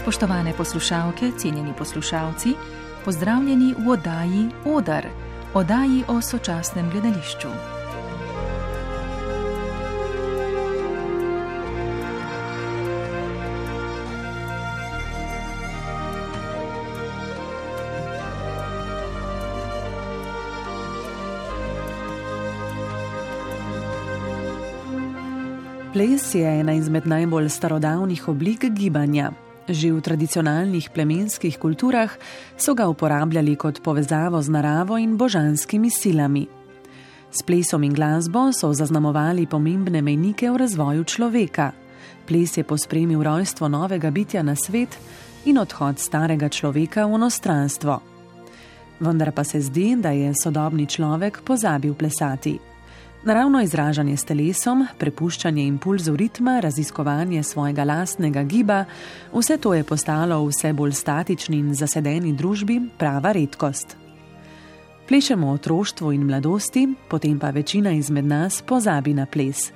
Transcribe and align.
Spoštovane 0.00 0.52
poslušalke, 0.56 1.32
cenjeni 1.38 1.72
poslušalci, 1.78 2.54
pozdravljeni 3.04 3.74
v 3.78 3.88
oddaji 3.88 4.48
Odar, 4.64 5.06
oddaji 5.54 6.04
o 6.08 6.20
sočasnem 6.20 6.90
gledališču. 6.90 7.48
Ples 25.92 26.34
je 26.34 26.60
ena 26.60 26.72
izmed 26.72 27.06
najbolj 27.06 27.48
starodavnih 27.48 28.28
oblik 28.28 28.64
gibanja. 28.64 29.49
Že 29.70 29.94
v 29.94 30.02
tradicionalnih 30.02 30.90
plemenskih 30.90 31.54
kulturah 31.54 32.10
so 32.58 32.74
ga 32.74 32.90
uporabljali 32.90 33.54
kot 33.54 33.78
povezavo 33.78 34.42
z 34.42 34.50
naravo 34.50 34.98
in 34.98 35.14
božanskimi 35.14 35.86
silami. 35.86 36.42
S 37.30 37.46
plesom 37.46 37.86
in 37.86 37.94
glasbo 37.94 38.50
so 38.50 38.74
zaznamovali 38.74 39.46
pomembne 39.46 40.02
mejnike 40.02 40.50
v 40.50 40.58
razvoju 40.58 41.06
človeka. 41.06 41.70
Ples 42.26 42.58
je 42.58 42.66
pospremil 42.66 43.22
rojstvo 43.22 43.70
novega 43.70 44.10
bitja 44.10 44.42
na 44.42 44.58
svet 44.58 44.98
in 45.46 45.62
odhod 45.62 46.02
starega 46.02 46.50
človeka 46.50 47.06
v 47.06 47.14
onostranstvo. 47.14 47.94
Vendar 48.98 49.30
pa 49.30 49.46
se 49.46 49.62
zdi, 49.62 49.94
da 50.02 50.10
je 50.10 50.34
sodobni 50.34 50.90
človek 50.90 51.46
pozabil 51.46 51.94
plesati. 51.94 52.69
Naravno 53.24 53.60
izražanje 53.60 54.16
s 54.16 54.24
telesom, 54.24 54.86
prepuščanje 54.98 55.66
impulzov 55.66 56.16
ritma, 56.16 56.60
raziskovanje 56.60 57.42
svojega 57.42 57.84
lastnega 57.84 58.42
giba, 58.42 58.84
vse 59.32 59.58
to 59.60 59.74
je 59.74 59.84
postalo 59.84 60.38
v 60.44 60.48
vse 60.48 60.72
bolj 60.72 60.94
statični 60.96 61.58
in 61.58 61.74
zasedeni 61.74 62.32
družbi 62.32 62.80
prava 62.98 63.32
redkost. 63.36 63.96
Plešemo 65.08 65.50
otroštvo 65.50 66.12
in 66.12 66.24
mladosti, 66.24 66.86
potem 67.10 67.38
pa 67.38 67.50
večina 67.50 67.92
izmed 67.92 68.24
nas 68.24 68.62
pozabi 68.62 69.14
na 69.14 69.26
ples. 69.26 69.72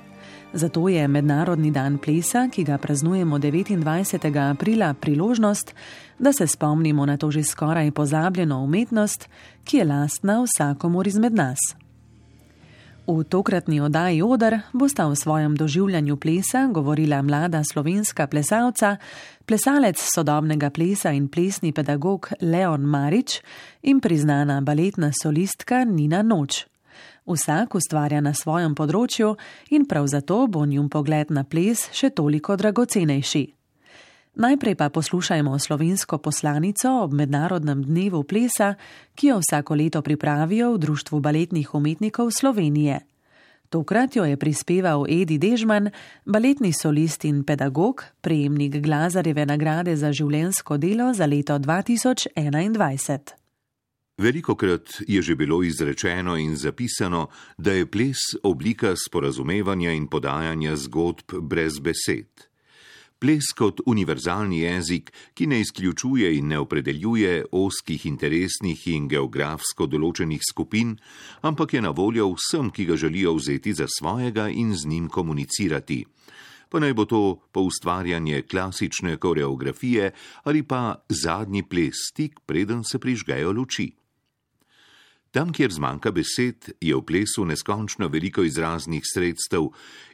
Zato 0.53 0.89
je 0.89 1.07
Mednarodni 1.07 1.71
dan 1.71 1.97
plesa, 1.97 2.47
ki 2.51 2.63
ga 2.63 2.77
praznujemo 2.77 3.37
29. 3.37 4.51
aprila, 4.51 4.93
priložnost, 4.93 5.75
da 6.19 6.33
se 6.33 6.47
spomnimo 6.47 7.05
na 7.05 7.17
to 7.17 7.31
že 7.31 7.43
skoraj 7.43 7.91
pozabljeno 7.91 8.63
umetnost, 8.63 9.29
ki 9.63 9.77
je 9.77 9.85
lastna 9.85 10.43
vsakomur 10.43 11.07
izmed 11.07 11.33
nas. 11.33 11.84
V 13.07 13.23
tokratni 13.23 13.81
oddaji 13.81 14.21
Odr 14.25 14.57
bosta 14.73 15.05
v 15.05 15.15
svojem 15.15 15.55
doživljanju 15.55 16.17
plesa 16.17 16.65
govorila 16.73 17.21
mlada 17.21 17.61
slovenska 17.63 18.27
plesalca, 18.27 18.97
plesalec 19.45 20.01
sodobnega 20.15 20.69
plesa 20.69 21.11
in 21.11 21.27
plesni 21.27 21.71
pedagog 21.71 22.29
Leon 22.41 22.81
Marič 22.81 23.41
in 23.83 23.99
priznana 24.01 24.61
baletna 24.61 25.11
solistka 25.21 25.83
Nina 25.83 26.21
Noč. 26.21 26.65
Vsak 27.25 27.75
ustvarja 27.75 28.21
na 28.21 28.33
svojem 28.33 28.73
področju 28.73 29.35
in 29.69 29.85
prav 29.85 30.07
zato 30.07 30.47
bo 30.47 30.65
njun 30.65 30.89
pogled 30.89 31.29
na 31.29 31.43
ples 31.43 31.85
še 31.93 32.09
toliko 32.09 32.57
dragocenejši. 32.57 33.64
Najprej 34.35 34.75
pa 34.75 34.89
poslušajmo 34.89 35.59
slovensko 35.59 36.17
poslanico 36.17 36.91
ob 37.03 37.13
Mednarodnem 37.13 37.83
dnevu 37.83 38.23
plesa, 38.23 38.75
ki 39.15 39.27
jo 39.27 39.39
vsako 39.39 39.75
leto 39.75 40.01
pripravijo 40.01 40.73
v 40.73 40.77
Društvu 40.77 41.19
baletnih 41.19 41.75
umetnikov 41.75 42.31
Slovenije. 42.31 42.99
Tokrat 43.69 44.15
jo 44.15 44.25
je 44.25 44.37
prispeval 44.37 45.05
Edi 45.09 45.37
Dežman, 45.37 45.89
baletni 46.25 46.73
solist 46.73 47.25
in 47.25 47.43
pedagog, 47.43 48.03
prejemnik 48.21 48.75
Glazareve 48.83 49.45
nagrade 49.45 49.95
za 49.95 50.11
življensko 50.11 50.77
delo 50.77 51.13
za 51.13 51.25
leto 51.25 51.55
2021. 51.59 53.19
Veliko 54.17 54.55
krat 54.55 54.99
je 55.07 55.21
že 55.21 55.35
bilo 55.35 55.63
izrečeno 55.63 56.37
in 56.37 56.55
zapisano, 56.55 57.27
da 57.57 57.71
je 57.71 57.85
ples 57.85 58.17
oblika 58.43 58.95
sporazumevanja 58.95 59.91
in 59.91 60.07
podajanja 60.07 60.75
zgodb 60.75 61.39
brez 61.41 61.79
besed. 61.79 62.54
Ples 63.19 63.47
kot 63.55 63.79
univerzalni 63.87 64.59
jezik, 64.59 65.11
ki 65.33 65.47
ne 65.47 65.61
izključuje 65.63 66.33
in 66.35 66.49
ne 66.51 66.59
opredeljuje 66.59 67.45
oskih 67.51 68.05
interesnih 68.05 68.81
in 68.91 69.07
geografsko 69.07 69.87
določenih 69.87 70.43
skupin, 70.43 70.97
ampak 71.41 71.77
je 71.77 71.81
na 71.85 71.93
voljo 71.95 72.27
vsem, 72.33 72.73
ki 72.75 72.85
ga 72.91 72.99
želijo 72.99 73.37
vzeti 73.39 73.73
za 73.73 73.87
svojega 73.87 74.49
in 74.51 74.75
z 74.75 74.91
njim 74.91 75.07
komunicirati. 75.07 76.03
Pa 76.69 76.83
naj 76.83 76.93
bo 76.93 77.05
to 77.07 77.21
po 77.55 77.63
ustvarjanje 77.63 78.41
klasične 78.51 79.15
koreografije 79.17 80.11
ali 80.43 80.63
pa 80.63 80.99
zadnji 81.07 81.63
ples 81.63 82.09
stik, 82.11 82.43
preden 82.45 82.83
se 82.83 82.99
prižgejo 82.99 83.51
luči. 83.51 83.93
Tam, 85.35 85.49
kjer 85.51 85.67
zmanjka 85.67 86.13
besed, 86.15 86.69
je 86.79 86.95
v 86.95 87.01
plesu 87.03 87.43
neskončno 87.43 88.07
veliko 88.07 88.45
izraznih 88.47 89.03
sredstev 89.03 89.65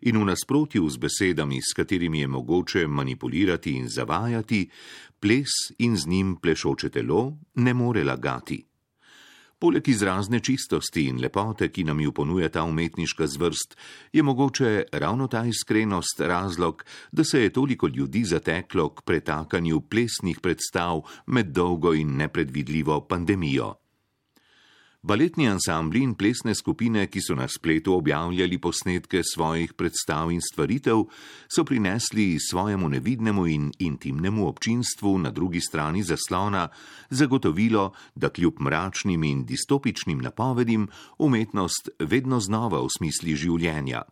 in 0.09 0.17
v 0.17 0.25
nasprotju 0.25 0.87
z 0.89 0.97
besedami, 0.97 1.59
s 1.61 1.75
katerimi 1.77 2.23
je 2.23 2.27
mogoče 2.27 2.87
manipulirati 2.87 3.75
in 3.77 3.85
zavajati, 3.85 4.63
ples 5.21 5.53
in 5.77 5.93
z 5.93 6.07
njim 6.09 6.31
plešoče 6.41 6.89
telo 6.89 7.37
ne 7.55 7.73
more 7.73 8.01
lagati. 8.03 8.57
Poleg 9.59 9.89
izrazne 9.93 10.39
čistosti 10.39 11.03
in 11.05 11.21
lepote, 11.21 11.69
ki 11.69 11.83
nam 11.83 12.01
jo 12.01 12.11
ponuja 12.11 12.49
ta 12.49 12.63
umetniška 12.63 13.27
zvrst, 13.27 13.77
je 14.13 14.23
mogoče 14.23 14.83
ravno 14.91 15.27
ta 15.27 15.45
iskrenost 15.45 16.19
razlog, 16.19 16.81
da 17.11 17.23
se 17.23 17.43
je 17.43 17.53
toliko 17.53 17.87
ljudi 17.87 18.23
zateklo 18.25 18.89
k 18.89 19.05
pretakanju 19.05 19.81
plesnih 19.81 20.41
predstav 20.41 21.05
med 21.27 21.53
dolgo 21.53 21.93
in 21.93 22.17
nepredvidljivo 22.17 23.05
pandemijo. 23.05 23.80
Baletni 25.03 25.47
ansambli 25.47 26.03
in 26.03 26.13
plesne 26.13 26.53
skupine, 26.53 27.07
ki 27.09 27.21
so 27.25 27.33
na 27.33 27.47
spletu 27.49 27.95
objavljali 27.97 28.59
posnetke 28.61 29.23
svojih 29.25 29.73
predstav 29.73 30.29
in 30.29 30.41
stvaritev, 30.45 31.07
so 31.49 31.63
prinesli 31.65 32.37
svojemu 32.37 32.89
nevidnemu 32.89 33.47
in 33.47 33.71
intimnemu 33.79 34.45
občinstvu 34.47 35.17
na 35.17 35.31
drugi 35.31 35.61
strani 35.61 36.03
zaslona 36.03 36.67
zagotovilo, 37.09 37.93
da 38.15 38.29
kljub 38.29 38.61
mračnim 38.61 39.23
in 39.23 39.41
distopičnim 39.45 40.21
napovedim 40.21 40.87
umetnost 41.17 41.89
vedno 41.99 42.39
znova 42.39 42.81
usmisli 42.85 43.35
življenja. 43.35 44.03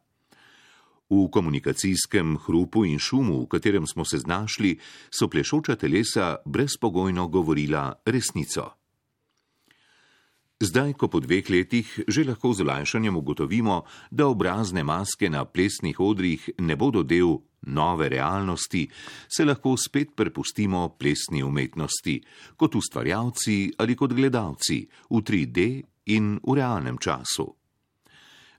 V 1.10 1.30
komunikacijskem 1.30 2.38
hrupu 2.38 2.86
in 2.86 2.98
šumu, 2.98 3.44
v 3.44 3.48
katerem 3.48 3.86
smo 3.88 4.06
se 4.06 4.18
znašli, 4.18 4.80
so 5.14 5.30
plešoča 5.30 5.76
telesa 5.76 6.36
brezpogojno 6.46 7.28
govorila 7.28 7.94
resnico. 8.06 8.79
Zdaj, 10.60 11.00
ko 11.00 11.08
po 11.08 11.24
dveh 11.24 11.48
letih 11.48 11.88
že 12.04 12.28
lahko 12.28 12.52
z 12.52 12.68
olajšanjem 12.68 13.16
ugotovimo, 13.16 13.88
da 14.12 14.28
obrazne 14.28 14.84
maske 14.84 15.32
na 15.32 15.48
plesnih 15.48 15.96
odrih 16.04 16.52
ne 16.60 16.76
bodo 16.76 17.00
del 17.00 17.40
nove 17.72 18.10
realnosti, 18.12 18.84
se 19.32 19.46
lahko 19.48 19.78
spet 19.80 20.12
prepustimo 20.20 21.00
plesni 21.00 21.40
umetnosti, 21.40 22.20
kot 22.60 22.76
ustvarjalci 22.76 23.80
ali 23.80 23.96
kot 23.96 24.12
gledalci 24.12 24.84
v 25.08 25.24
3D 25.24 25.60
in 26.12 26.36
v 26.44 26.52
realnem 26.60 27.00
času. 27.00 27.48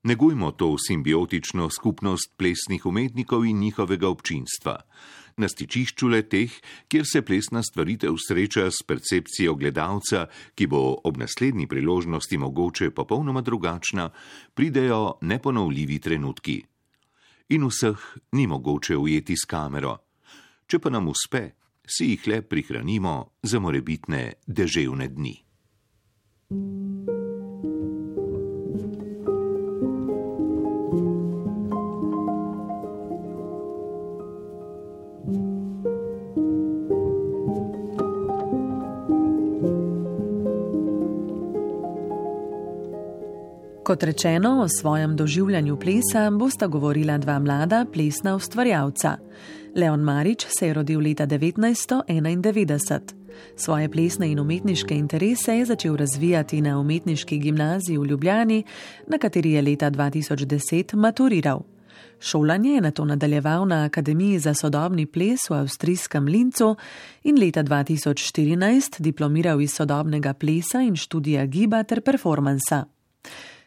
Negujmo 0.09 0.57
to 0.57 0.81
simbiotično 0.81 1.69
skupnost 1.69 2.33
plesnih 2.33 2.81
umetnikov 2.89 3.45
in 3.45 3.61
njihovega 3.61 4.09
občinstva 4.09 4.81
na 5.41 5.49
stičišču 5.49 6.09
le 6.13 6.23
teh, 6.29 6.53
kjer 6.89 7.07
se 7.09 7.23
plesna 7.27 7.63
stvaritev 7.65 8.19
sreča 8.21 8.69
s 8.71 8.85
percepcijo 8.87 9.55
gledalca, 9.57 10.27
ki 10.55 10.67
bo 10.71 11.01
ob 11.05 11.19
naslednji 11.21 11.67
priložnosti 11.67 12.39
mogoče 12.39 12.91
popolnoma 12.91 13.41
drugačna, 13.41 14.11
pridejo 14.55 15.19
neponovljivi 15.21 15.99
trenutki. 15.99 16.61
In 17.57 17.67
vseh 17.67 17.99
ni 18.33 18.47
mogoče 18.47 18.97
ujeti 18.97 19.37
s 19.37 19.49
kamero. 19.49 19.97
Če 20.71 20.79
pa 20.79 20.93
nam 20.93 21.09
uspe, 21.11 21.49
si 21.83 22.13
jih 22.13 22.29
le 22.31 22.43
prihranimo 22.43 23.17
za 23.43 23.59
morebitne 23.59 24.23
deževne 24.47 25.09
dni. 25.09 25.37
thank 26.51 26.85
you 26.85 26.90
Kot 43.91 44.03
rečeno, 44.03 44.63
o 44.63 44.69
svojem 44.69 45.17
doživljanju 45.17 45.77
plesa 45.77 46.31
bosta 46.31 46.67
govorila 46.67 47.19
dva 47.19 47.39
mlada 47.39 47.87
plesna 47.93 48.37
ustvarjalca. 48.37 49.17
Leon 49.77 50.01
Marič 50.01 50.47
se 50.59 50.67
je 50.67 50.75
rodil 50.75 51.01
leta 51.01 51.27
1991. 51.27 53.01
Svoje 53.57 53.89
plesne 53.89 54.31
in 54.31 54.41
umetniške 54.41 54.95
interese 54.95 55.57
je 55.59 55.65
začel 55.65 55.97
razvijati 55.97 56.61
na 56.61 56.79
umetniški 56.79 57.39
gimnaziji 57.39 57.99
v 57.99 58.07
Ljubljani, 58.07 58.65
na 59.07 59.19
kateri 59.19 59.51
je 59.51 59.63
leta 59.63 59.91
2010 59.91 60.95
maturiral. 60.95 61.63
Šolanje 62.21 62.71
je 62.71 62.81
na 62.81 62.91
to 62.91 63.05
nadaljeval 63.05 63.67
na 63.67 63.85
Akademiji 63.85 64.39
za 64.39 64.55
sodobni 64.55 65.07
ples 65.07 65.51
v 65.51 65.55
avstrijskem 65.55 66.25
Lincu 66.25 66.77
in 67.23 67.41
leta 67.41 67.63
2014 67.63 69.01
diplomiral 69.01 69.61
iz 69.61 69.75
sodobnega 69.75 70.33
plesa 70.33 70.81
in 70.81 70.97
študija 70.97 71.47
giba 71.47 71.83
ter 71.83 72.01
performansa. 72.01 72.85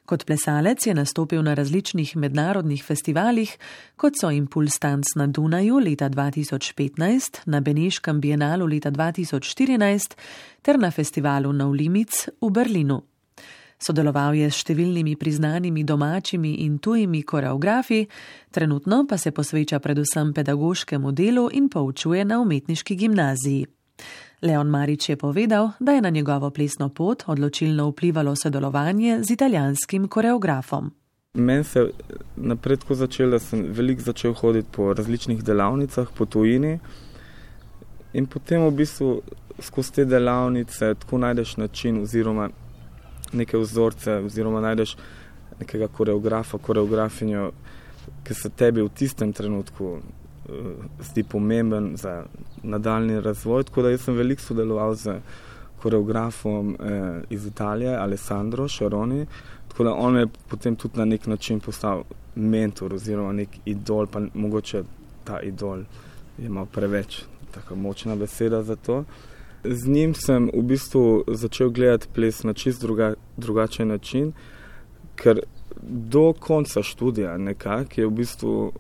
Kot 0.06 0.26
plesalec 0.26 0.84
je 0.88 0.94
nastopil 0.94 1.44
na 1.44 1.54
različnih 1.54 2.18
mednarodnih 2.18 2.84
festivalih, 2.84 3.58
kot 3.96 4.18
so 4.20 4.32
Impuls 4.32 4.76
Tanc 4.80 5.16
na 5.16 5.28
Dunaju 5.28 5.80
leta 5.80 6.10
2015, 6.10 7.40
na 7.46 7.60
Beneškem 7.60 8.20
bienalu 8.22 8.68
leta 8.68 8.92
2014 8.92 10.18
ter 10.62 10.80
na 10.80 10.92
festivalu 10.92 11.54
Naulimic 11.54 12.28
v 12.42 12.50
Berlinu. 12.52 13.00
Sodeloval 13.80 14.36
je 14.36 14.50
s 14.52 14.60
številnimi 14.64 15.16
priznanimi 15.20 15.84
domačimi 15.84 16.52
in 16.66 16.78
tujimi 16.80 17.24
koreografi, 17.24 18.04
trenutno 18.52 19.06
pa 19.08 19.18
se 19.18 19.32
posveča 19.32 19.80
predvsem 19.80 20.34
pedagoškemu 20.34 21.12
delu 21.12 21.48
in 21.52 21.70
poučuje 21.70 22.26
na 22.26 22.42
umetniški 22.44 22.96
gimnaziji. 22.96 23.66
Leon 24.44 24.68
Marič 24.68 25.10
je 25.10 25.16
povedal, 25.16 25.70
da 25.80 25.92
je 25.92 26.02
na 26.02 26.10
njegovo 26.10 26.50
plesno 26.50 26.90
pot 26.90 27.24
odločilno 27.28 27.90
vplivalo 27.90 28.36
sodelovanje 28.36 29.20
z 29.24 29.32
italijanskim 29.32 30.08
koreografom. 30.08 30.92
Meni 31.34 31.64
se 31.64 31.80
je 31.80 31.92
napredko 32.36 32.96
začelo, 32.96 33.32
da 33.32 33.40
sem 33.40 33.66
veliko 33.70 34.02
začel 34.02 34.34
hoditi 34.34 34.68
po 34.72 34.94
različnih 34.94 35.44
delavnicah 35.44 36.08
po 36.18 36.26
tujini 36.26 36.80
in 38.14 38.26
potem 38.26 38.66
v 38.68 38.72
bistvu 38.72 39.22
skozi 39.60 39.92
te 39.92 40.06
delavnice 40.06 40.94
tako 41.00 41.18
najdeš 41.18 41.58
način 41.58 42.02
oziroma 42.02 42.50
neke 43.34 43.58
vzorce, 43.58 44.12
oziroma 44.12 44.62
najdeš 44.62 44.98
nekega 45.60 45.88
koreografa, 45.88 46.58
koreografinjo, 46.58 47.52
ki 48.24 48.34
se 48.34 48.50
tebi 48.50 48.82
v 48.82 48.90
tistem 48.90 49.34
trenutku 49.34 49.98
zdi 51.02 51.24
pomemben 51.24 51.98
za 51.98 52.24
nadaljni 52.64 53.22
razvoj. 53.22 53.64
Tako 53.64 53.82
da 53.82 53.98
sem 53.98 54.16
veliko 54.16 54.42
sodeloval 54.42 54.96
z 54.96 55.20
koreografom 55.82 56.78
uh, 56.80 56.88
iz 57.30 57.46
Italije, 57.46 57.96
Alessandro 57.98 58.68
Šaroni. 58.68 59.26
Tako 59.68 59.84
da 59.84 59.94
on 59.94 60.18
je 60.18 60.28
potem 60.48 60.76
tudi 60.76 60.98
na 60.98 61.06
nek 61.06 61.28
način 61.28 61.60
postal 61.60 62.04
mentor 62.36 62.94
oziroma 62.94 63.34
nek 63.34 63.50
idol, 63.66 64.08
pa 64.08 64.22
mogoče 64.34 64.84
ta 65.24 65.40
idol 65.40 65.84
je 66.38 66.46
imel 66.46 66.66
preveč 66.66 67.24
tako 67.52 67.76
močna 67.76 68.16
beseda 68.16 68.64
za 68.64 68.76
to. 68.76 69.04
Z 69.64 69.88
njim 69.88 70.14
sem 70.14 70.50
v 70.54 70.62
bistvu 70.62 71.24
začel 71.28 71.70
gledati 71.70 72.08
ples 72.14 72.44
na 72.44 72.54
čist 72.54 72.82
druga, 72.82 73.14
drugačen 73.38 73.88
način, 73.88 74.34
ker 75.16 75.40
do 75.82 76.34
konca 76.40 76.84
študija 76.84 77.38
nekako 77.38 78.02
je 78.02 78.08
v 78.08 78.12
bistvu 78.12 78.72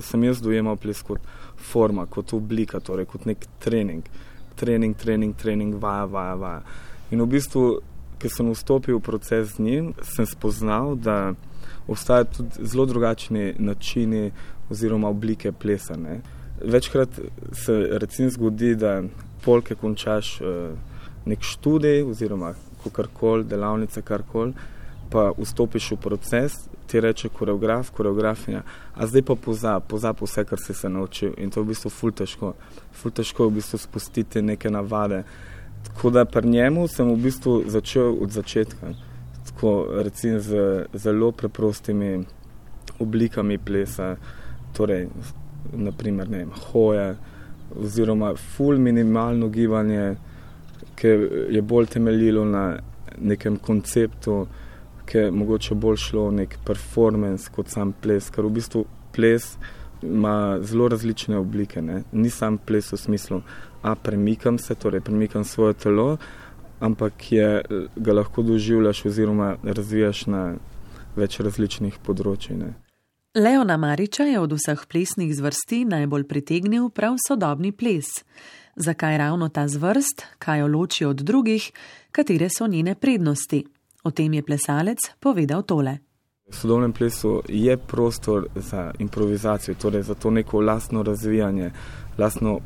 sem 0.00 0.24
jaz 0.24 0.40
dojemal 0.40 0.76
ples 0.76 1.02
kot 1.02 1.20
forma, 1.56 2.06
kot 2.06 2.32
oblika, 2.32 2.80
torej 2.80 3.06
kot 3.10 3.26
nek 3.26 3.46
trening. 3.62 4.04
Trening, 4.56 4.96
trening, 4.96 5.34
trening, 5.36 5.76
vaja, 5.80 6.04
vaja, 6.04 6.34
vaja. 6.34 6.62
In 7.10 7.22
v 7.22 7.28
bistvu, 7.36 7.64
ker 8.20 8.30
sem 8.32 8.50
vstopil 8.52 8.98
v 8.98 9.04
proces 9.04 9.56
z 9.56 9.64
njim, 9.64 9.92
sem 10.02 10.26
spoznal, 10.28 10.94
da 10.96 11.34
obstajajo 11.88 12.30
tudi 12.36 12.68
zelo 12.68 12.86
drugačni 12.86 13.54
načini 13.58 14.30
oziroma 14.70 15.08
oblike 15.08 15.52
plesa. 15.52 15.96
Ne. 15.96 16.20
Večkrat 16.64 17.20
se 17.52 17.78
recimo 17.90 18.30
zgodi, 18.30 18.74
da 18.74 19.02
polke 19.44 19.74
končaš 19.74 20.40
uh, 20.40 20.46
nek 21.26 21.42
študij 21.42 22.02
oziroma 22.02 22.54
karkoli, 22.92 23.44
delavnice, 23.44 24.02
karkoli, 24.02 24.54
pa 25.10 25.30
vstopiš 25.38 25.92
v 25.92 25.96
proces, 25.96 26.56
ti 26.86 27.00
reče 27.00 27.28
koreograf, 27.28 27.90
koreografinja, 27.90 28.62
a 28.94 29.06
zdaj 29.06 29.22
pa 29.22 29.34
pozab, 29.34 29.86
pozab 29.88 30.20
vse, 30.20 30.44
kar 30.44 30.60
si 30.60 30.74
se 30.74 30.88
naučil 30.88 31.32
in 31.38 31.50
to 31.50 31.60
je 31.60 31.64
v 31.64 31.72
bistvu 31.72 31.90
ful 31.90 32.12
težko. 32.12 32.54
Ful 32.92 33.10
težko 33.10 33.44
je 33.44 33.50
v 33.50 33.54
bistvu 33.60 33.78
spustiti 33.78 34.42
neke 34.42 34.70
navade. 34.70 35.22
Tako 35.82 36.10
da 36.10 36.24
pri 36.24 36.48
njemu 36.48 36.88
sem 36.88 37.08
v 37.10 37.16
bistvu 37.16 37.62
začel 37.66 38.16
od 38.22 38.30
začetka, 38.30 38.94
tako 39.46 39.88
recimo 40.02 40.40
z 40.40 40.86
zelo 40.94 41.32
preprostimi 41.32 42.24
oblikami 42.98 43.58
plesa, 43.58 44.16
torej 44.76 45.08
naprimer, 45.72 46.30
ne 46.30 46.38
vem, 46.38 46.50
hoje, 46.72 47.16
oziroma 47.76 48.34
full 48.36 48.78
minimalno 48.78 49.48
gibanje, 49.48 50.16
ki 50.96 51.08
je 51.50 51.62
bolj 51.62 51.86
temeljilo 51.86 52.44
na 52.44 52.78
nekem 53.18 53.56
konceptu, 53.56 54.46
je 55.14 55.30
mogoče 55.30 55.74
bolj 55.74 55.96
šlo 55.96 56.30
nek 56.30 56.58
performance 56.66 57.50
kot 57.54 57.68
sam 57.68 57.92
ples, 57.92 58.30
ker 58.30 58.46
v 58.46 58.56
bistvu 58.58 58.84
ples 59.12 59.56
ima 60.02 60.58
zelo 60.62 60.88
različne 60.88 61.36
oblike. 61.38 61.82
Ne? 61.82 62.02
Ni 62.12 62.30
sam 62.30 62.58
ples 62.58 62.92
v 62.92 62.96
smislu, 62.96 63.42
a 63.82 63.94
premikam 63.94 64.58
se, 64.58 64.74
torej 64.74 65.00
premikam 65.00 65.44
svoje 65.44 65.74
telo, 65.74 66.16
ampak 66.80 67.32
je, 67.32 67.62
ga 67.96 68.12
lahko 68.12 68.42
doživljaš 68.42 69.04
oziroma 69.06 69.56
razvijaš 69.62 70.26
na 70.26 70.42
več 71.16 71.38
različnih 71.40 71.98
področjih. 72.02 72.72
Leona 73.34 73.76
Mariča 73.76 74.26
je 74.28 74.40
od 74.40 74.52
vseh 74.52 74.80
plesnih 74.88 75.30
zvrsti 75.32 75.84
najbolj 75.88 76.26
pritegnil 76.28 76.90
prav 76.90 77.16
sodobni 77.28 77.72
ples. 77.72 78.10
Zakaj 78.76 79.18
ravno 79.18 79.48
ta 79.48 79.68
zvrst, 79.68 80.26
kaj 80.38 80.60
jo 80.60 80.66
loči 80.72 81.04
od 81.04 81.20
drugih, 81.20 81.70
katere 82.12 82.48
so 82.52 82.66
njene 82.66 82.94
prednosti? 82.94 83.64
O 84.02 84.10
tem 84.10 84.34
je 84.34 84.42
plesalec 84.42 84.98
povedal 85.20 85.62
tole. 85.62 85.98
V 86.50 86.56
sodobnem 86.56 86.92
plesu 86.92 87.42
je 87.48 87.76
prostor 87.76 88.48
za 88.54 88.92
improvizacijo, 88.98 89.74
torej 89.74 90.02
za 90.02 90.14
to 90.14 90.30
neko 90.30 90.60
lastno 90.60 91.02
razvijanje, 91.02 91.70
lastno 92.18 92.60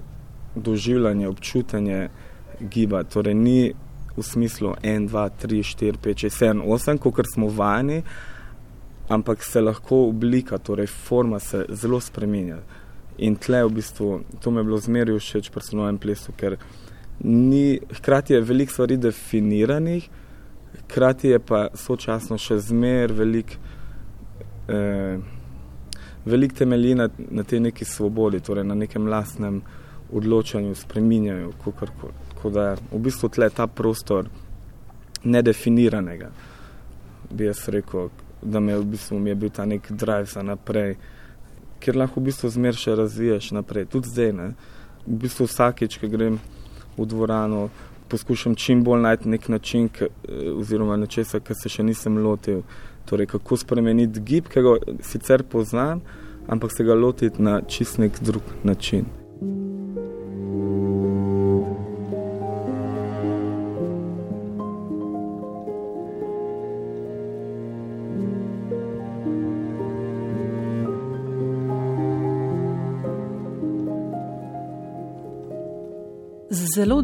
doživljanje, 0.54 1.28
občutanje 1.28 2.08
giba. 2.60 3.04
Torej 3.04 3.34
ni 3.34 3.74
v 4.16 4.22
smislu 4.22 4.74
1, 4.82 5.08
2, 5.08 5.30
3, 5.42 5.62
4, 5.76 5.96
5, 6.02 6.24
6, 6.24 6.30
7, 6.30 6.64
8, 6.64 6.98
kot 6.98 7.26
smo 7.34 7.48
vajeni 7.48 8.02
ampak 9.08 9.44
se 9.44 9.60
lahko 9.60 10.08
oblika, 10.08 10.58
torej 10.58 10.86
forma 10.86 11.38
se 11.38 11.64
zelo 11.68 12.00
spremenja. 12.00 12.58
In 13.18 13.36
tle 13.36 13.64
v 13.64 13.72
bistvu 13.78 14.20
to 14.40 14.50
mi 14.50 14.60
je 14.60 14.64
bilo 14.64 14.78
zmeraj 14.78 15.18
všeč 15.18 15.50
pri 15.50 15.62
slovenskem 15.62 15.98
plesu, 16.02 16.32
ker 16.36 16.58
ni, 17.24 17.78
hkrati 18.00 18.34
je 18.34 18.40
veliko 18.40 18.72
stvari 18.72 18.96
definiranih, 19.00 20.08
hkrati 20.86 21.28
je 21.28 21.38
pa 21.38 21.68
sočasno 21.74 22.38
še 22.38 22.58
zmer 22.58 23.12
velik, 23.12 23.58
eh, 24.68 25.18
velik 26.24 26.52
temelji 26.52 26.94
na, 26.94 27.08
na 27.30 27.42
tej 27.42 27.60
neki 27.60 27.84
svobodi, 27.84 28.40
torej 28.40 28.64
na 28.64 28.74
nekem 28.74 29.06
lastnem 29.06 29.62
odločanju, 30.12 30.74
spreminjanju, 30.74 31.52
kakorkoli. 31.64 32.12
Tako 32.34 32.50
da 32.50 32.68
je 32.68 32.76
v 32.92 32.98
bistvu 32.98 33.28
tle 33.28 33.50
ta 33.50 33.66
prostor 33.66 34.28
nedefiniranega, 35.24 36.30
bi 37.30 37.44
jaz 37.44 37.68
rekel, 37.68 38.10
da 38.42 38.60
me 38.60 38.76
v 38.78 38.84
bistvu 38.84 39.18
mi 39.18 39.30
je 39.30 39.34
bil 39.34 39.50
ta 39.50 39.64
nek 39.66 39.90
drive 39.90 40.30
za 40.30 40.42
naprej, 40.42 40.96
ker 41.80 41.96
lahko 41.96 42.20
v 42.20 42.30
bistvu 42.30 42.50
zmer 42.50 42.78
še 42.78 42.94
razviješ 42.94 43.50
naprej, 43.56 43.88
tudi 43.90 44.08
zdaj. 44.08 44.32
Ne? 44.32 44.48
V 45.06 45.18
bistvu 45.26 45.46
vsakeč, 45.50 45.98
ko 45.98 46.08
grem 46.08 46.38
v 46.96 47.06
dvorano, 47.06 47.68
poskušam 48.08 48.54
čim 48.54 48.84
bolj 48.84 49.00
najti 49.00 49.28
nek 49.28 49.48
način, 49.48 49.88
k, 49.88 50.08
oziroma 50.56 50.96
nečesa, 50.96 51.40
kar 51.40 51.56
se 51.62 51.68
še 51.68 51.82
nisem 51.82 52.18
lotil. 52.18 52.62
Torej, 53.06 53.26
kako 53.30 53.56
spremeniti 53.56 54.20
gib, 54.20 54.48
ki 54.50 54.62
ga 54.62 54.76
sicer 55.02 55.42
poznam, 55.42 56.02
ampak 56.48 56.74
se 56.74 56.84
ga 56.84 56.94
lotiti 56.94 57.42
na 57.42 57.60
čist 57.62 57.98
nek 57.98 58.18
drug 58.20 58.42
način. 58.64 59.06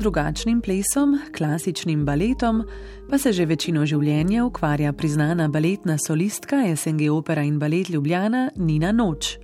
Drugačnim 0.02 0.60
plesom, 0.60 1.18
klasičnim 1.36 2.04
baletom, 2.04 2.64
pa 3.10 3.18
se 3.18 3.32
že 3.32 3.46
večino 3.46 3.84
življenja 3.86 4.42
ukvarja 4.44 4.92
priznana 4.92 5.46
baletna 5.48 5.94
solistka 5.98 6.64
SNG 6.76 7.06
Opera 7.14 7.44
in 7.46 7.58
Balet 7.62 7.90
Ljubljana 7.90 8.48
Nina 8.56 8.90
Noč. 8.92 9.36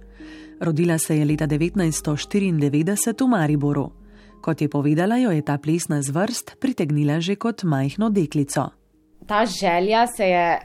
Rodila 0.61 0.99
se 0.99 1.17
je 1.19 1.25
leta 1.25 1.47
1994 1.47 3.25
v 3.25 3.29
Mariboru. 3.29 3.93
Kot 4.43 4.61
je 4.61 4.69
povedala, 4.69 5.17
jo 5.23 5.31
je 5.31 5.43
ta 5.43 5.59
plesna 5.59 6.03
zvrst 6.03 6.57
pritegnila 6.61 7.21
že 7.21 7.37
kot 7.37 7.63
majhno 7.63 8.11
deklico. 8.11 8.71
Ta 9.27 9.45
želja 9.47 10.07
se 10.07 10.25
je 10.25 10.59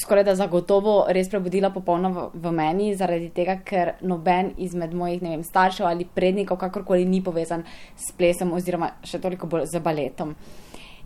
skoraj 0.00 0.24
da 0.24 0.34
zagotovo 0.34 1.06
res 1.12 1.28
prebudila 1.28 1.70
popolno 1.70 2.10
v, 2.12 2.26
v 2.34 2.52
meni, 2.56 2.92
zaradi 2.96 3.28
tega, 3.34 3.58
ker 3.64 3.94
noben 4.00 4.52
izmed 4.64 4.94
mojih 4.96 5.20
vem, 5.22 5.44
staršev 5.44 5.86
ali 5.86 6.08
prednikov 6.08 6.58
kakorkoli 6.60 7.04
ni 7.04 7.22
povezan 7.24 7.64
s 7.96 8.12
plesom 8.16 8.54
oziroma 8.56 8.94
še 9.04 9.20
toliko 9.20 9.46
bolj 9.46 9.68
z 9.72 9.82
baletom. 9.84 10.34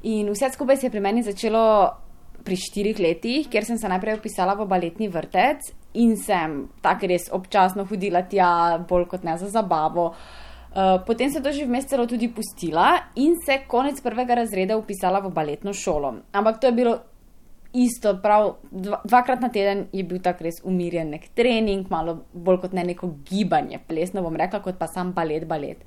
In 0.06 0.30
vse 0.30 0.52
skupaj 0.54 0.78
se 0.78 0.86
je 0.86 0.94
pri 0.94 1.02
meni 1.02 1.24
začelo 1.26 1.66
pri 2.46 2.54
štirih 2.54 2.98
letih, 3.02 3.48
kjer 3.50 3.64
sem 3.66 3.78
se 3.78 3.90
najprej 3.90 4.20
upisala 4.20 4.54
v 4.54 4.68
baletni 4.70 5.08
vrtec 5.10 5.66
in 5.98 6.14
sem 6.20 6.68
tako 6.82 7.10
res 7.10 7.26
občasno 7.34 7.88
hodila 7.90 8.22
tja, 8.22 8.78
bolj 8.86 9.08
kot 9.10 9.26
ne 9.26 9.34
za 9.40 9.50
zabavo. 9.50 10.12
Uh, 10.76 11.00
potem 11.08 11.32
sem 11.32 11.42
to 11.42 11.50
že 11.50 11.64
vmes 11.64 11.88
celo 11.88 12.04
tudi 12.06 12.28
pustila 12.28 13.08
in 13.16 13.34
se 13.40 13.64
konec 13.66 13.98
prvega 14.04 14.36
razreda 14.44 14.76
upisala 14.76 15.24
v 15.24 15.32
baletno 15.32 15.72
šolo. 15.72 16.20
Ampak 16.36 16.60
to 16.60 16.68
je 16.68 16.76
bilo 16.76 16.98
isto, 17.76 18.14
prav 18.22 18.56
dva, 18.70 19.00
dvakrat 19.04 19.42
na 19.44 19.50
teden 19.52 19.86
je 19.92 20.04
bil 20.06 20.20
tak 20.24 20.40
res 20.44 20.62
umirjen 20.64 21.10
nek 21.12 21.28
trening, 21.36 21.88
malo 21.92 22.22
bolj 22.32 22.62
kot 22.64 22.76
ne 22.76 22.84
neko 22.88 23.10
gibanje, 23.28 23.80
plesno 23.88 24.24
bom 24.24 24.36
rekla, 24.36 24.62
kot 24.64 24.78
pa 24.80 24.88
sam 24.90 25.12
balet, 25.16 25.44
balet. 25.48 25.82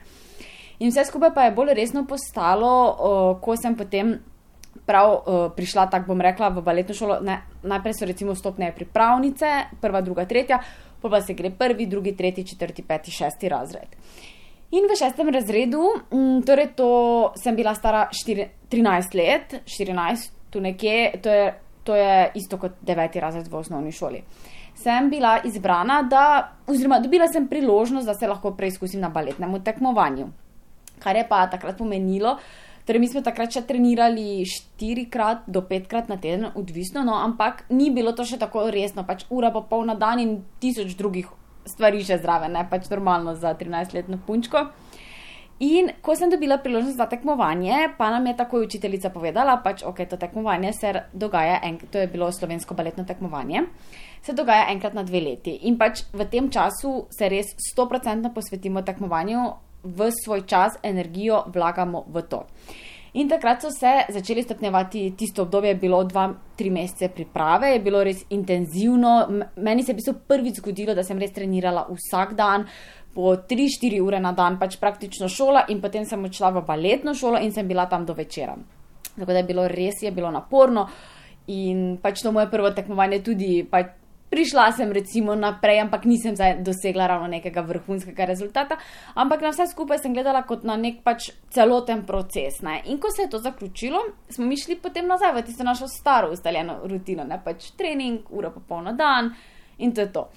In 0.80 0.94
vse 0.94 1.08
skupaj 1.10 1.34
pa 1.36 1.48
je 1.48 1.56
bolj 1.58 1.74
resno 1.76 2.06
postalo, 2.08 2.74
uh, 2.90 3.32
ko 3.44 3.58
sem 3.60 3.76
potem 3.76 4.18
prav 4.88 5.12
uh, 5.12 5.40
prišla, 5.56 5.90
tako 5.92 6.14
bom 6.14 6.22
rekla, 6.24 6.54
v 6.56 6.64
baletno 6.64 6.96
šolo. 6.96 7.20
Ne, 7.26 7.42
najprej 7.68 7.98
so 7.98 8.08
recimo 8.08 8.36
stopne 8.38 8.72
pripravnice, 8.76 9.52
prva, 9.82 10.02
druga, 10.06 10.26
tretja, 10.30 10.62
pa 11.02 11.22
se 11.22 11.34
gre 11.34 11.52
prvi, 11.52 11.88
drugi, 11.88 12.16
tretji, 12.16 12.46
četrti, 12.54 12.84
peti, 12.84 13.12
šesti 13.12 13.50
razred. 13.50 13.96
In 14.72 14.86
v 14.86 14.96
šestem 14.96 15.32
razredu, 15.34 15.82
m, 16.14 16.42
torej 16.46 16.76
to 16.78 16.90
sem 17.42 17.56
bila 17.58 17.74
stara 17.76 18.06
4, 18.14 18.46
13 18.70 19.18
let, 19.18 19.56
14, 19.66 20.30
tu 20.54 20.62
nekje, 20.62 21.18
to 21.24 21.34
je 21.34 21.48
to 21.84 21.96
je 21.96 22.32
isto 22.36 22.58
kot 22.58 22.80
deveti 22.82 23.20
razred 23.20 23.48
v 23.48 23.56
osnovni 23.56 23.92
šoli. 23.92 24.24
Sem 24.80 25.10
bila 25.10 25.40
izbrana, 25.44 26.02
da, 26.08 26.52
oziroma 26.68 27.00
dobila 27.00 27.28
sem 27.28 27.48
priložnost, 27.48 28.08
da 28.08 28.14
se 28.14 28.28
lahko 28.28 28.54
preizkusim 28.56 29.02
na 29.02 29.10
baletnem 29.10 29.58
tekmovanju. 29.64 30.30
Kar 31.00 31.16
je 31.16 31.26
pa 31.28 31.48
takrat 31.48 31.78
pomenilo, 31.78 32.38
torej 32.88 33.00
mi 33.00 33.08
smo 33.08 33.22
takrat 33.22 33.52
še 33.54 33.66
trenirali 33.68 34.46
štirikrat 34.48 35.48
do 35.48 35.62
petkrat 35.68 36.10
na 36.10 36.18
teden, 36.18 36.48
odvisno, 36.56 37.04
no, 37.04 37.18
ampak 37.20 37.66
ni 37.70 37.92
bilo 37.92 38.14
to 38.16 38.26
še 38.26 38.40
tako 38.40 38.70
resno, 38.72 39.04
pač 39.08 39.26
ura 39.30 39.52
pa 39.52 39.62
pol 39.62 39.86
na 39.88 39.96
dan 40.00 40.20
in 40.20 40.40
tisoč 40.60 40.96
drugih 41.00 41.28
stvari 41.70 42.04
še 42.04 42.20
zraven, 42.24 42.56
ne 42.56 42.66
pač 42.70 42.90
normalno 42.92 43.36
za 43.36 43.54
13-letno 43.58 44.20
punčko. 44.26 44.70
In 45.60 45.90
ko 46.02 46.16
sem 46.16 46.30
dobila 46.32 46.56
priložnost 46.58 46.98
za 46.98 47.06
tekmovanje, 47.12 47.90
pa 47.98 48.10
nam 48.10 48.28
je 48.28 48.38
takoj 48.38 48.64
učiteljica 48.64 49.10
povedala, 49.12 49.58
pač 49.64 49.84
ok, 49.84 50.06
to 50.10 50.18
tekmovanje 50.18 50.72
se 50.74 50.94
dogaja, 51.14 51.60
en, 51.64 51.78
to 51.92 52.00
je 52.00 52.08
bilo 52.08 52.32
slovensko 52.32 52.76
baletno 52.76 53.04
tekmovanje, 53.04 53.66
se 54.24 54.34
dogaja 54.34 54.70
enkrat 54.72 54.94
na 54.94 55.04
dve 55.04 55.20
leti. 55.20 55.58
In 55.68 55.76
pač 55.78 56.06
v 56.14 56.30
tem 56.32 56.48
času 56.48 57.10
se 57.12 57.28
res 57.30 57.52
100% 57.76 58.32
posvetimo 58.34 58.86
tekmovanju, 58.88 59.50
v 59.84 60.10
svoj 60.24 60.46
čas, 60.48 60.80
energijo 60.84 61.44
vlagamo 61.52 62.06
v 62.08 62.24
to. 62.32 62.46
In 63.14 63.30
takrat 63.30 63.62
so 63.62 63.72
se 63.72 63.90
začeli 64.10 64.44
stopnjevati, 64.44 65.14
tisto 65.18 65.42
obdobje 65.42 65.70
je 65.70 65.76
bilo 65.76 66.04
dva, 66.04 66.28
tri 66.56 66.70
mesece 66.70 67.10
priprave, 67.10 67.72
je 67.72 67.80
bilo 67.80 68.04
res 68.04 68.22
intenzivno. 68.30 69.14
Meni 69.56 69.84
se 69.84 69.92
je 69.92 69.96
v 69.96 69.98
bistvu 69.98 70.14
prvič 70.28 70.60
zgodilo, 70.62 70.94
da 70.94 71.04
sem 71.04 71.18
res 71.18 71.34
trenirala 71.34 71.88
vsak 71.90 72.36
dan, 72.38 72.68
po 73.14 73.36
3-4 73.36 74.02
ure 74.02 74.20
na 74.20 74.32
dan, 74.32 74.60
pač 74.60 74.78
praktično 74.80 75.30
šola, 75.30 75.66
in 75.70 75.82
potem 75.82 76.06
sem 76.06 76.24
odšla 76.24 76.52
v 76.60 76.66
baletno 76.68 77.14
šolo 77.14 77.42
in 77.42 77.52
sem 77.52 77.68
bila 77.68 77.86
tam 77.90 78.06
do 78.06 78.14
večera. 78.14 78.56
Tako 79.16 79.32
da 79.32 79.38
je 79.38 79.48
bilo 79.48 79.68
res, 79.68 80.04
je 80.04 80.12
bilo 80.12 80.32
naporno 80.32 80.88
in 81.48 81.98
pač 82.02 82.22
to 82.22 82.32
moje 82.32 82.50
prvo 82.52 82.70
tekmovanje 82.72 83.24
tudi. 83.26 83.64
Pač 83.70 84.00
Prišla 84.30 84.72
sem 84.78 84.92
recimo 84.94 85.34
naprej, 85.34 85.82
ampak 85.82 86.06
nisem 86.06 86.38
dosegla 86.62 87.08
ravno 87.10 87.28
nekega 87.28 87.66
vrhunskega 87.66 88.30
rezultata, 88.30 88.78
ampak 89.18 89.42
na 89.42 89.50
vse 89.50 89.66
skupaj 89.74 90.04
sem 90.04 90.14
gledala 90.14 90.44
kot 90.46 90.62
na 90.62 90.78
nek 90.78 91.02
pač 91.02 91.32
celoten 91.50 92.06
proces. 92.06 92.62
Ne? 92.62 92.78
In 92.94 93.02
ko 93.02 93.10
se 93.10 93.26
je 93.26 93.30
to 93.34 93.42
zaključilo, 93.42 93.98
smo 94.30 94.46
mi 94.46 94.58
šli 94.58 94.78
potem 94.78 95.10
nazaj 95.10 95.34
v 95.34 95.44
tisto 95.50 95.66
našo 95.66 95.90
staro 95.90 96.30
ustaljeno 96.30 96.78
rutino, 96.86 97.26
ne 97.26 97.42
pač 97.42 97.72
trening, 97.74 98.30
ura 98.30 98.54
pa 98.54 98.62
polno 98.62 98.94
dan 98.94 99.34
in 99.82 99.98
to 99.98 100.06
je 100.06 100.14
to. 100.14 100.28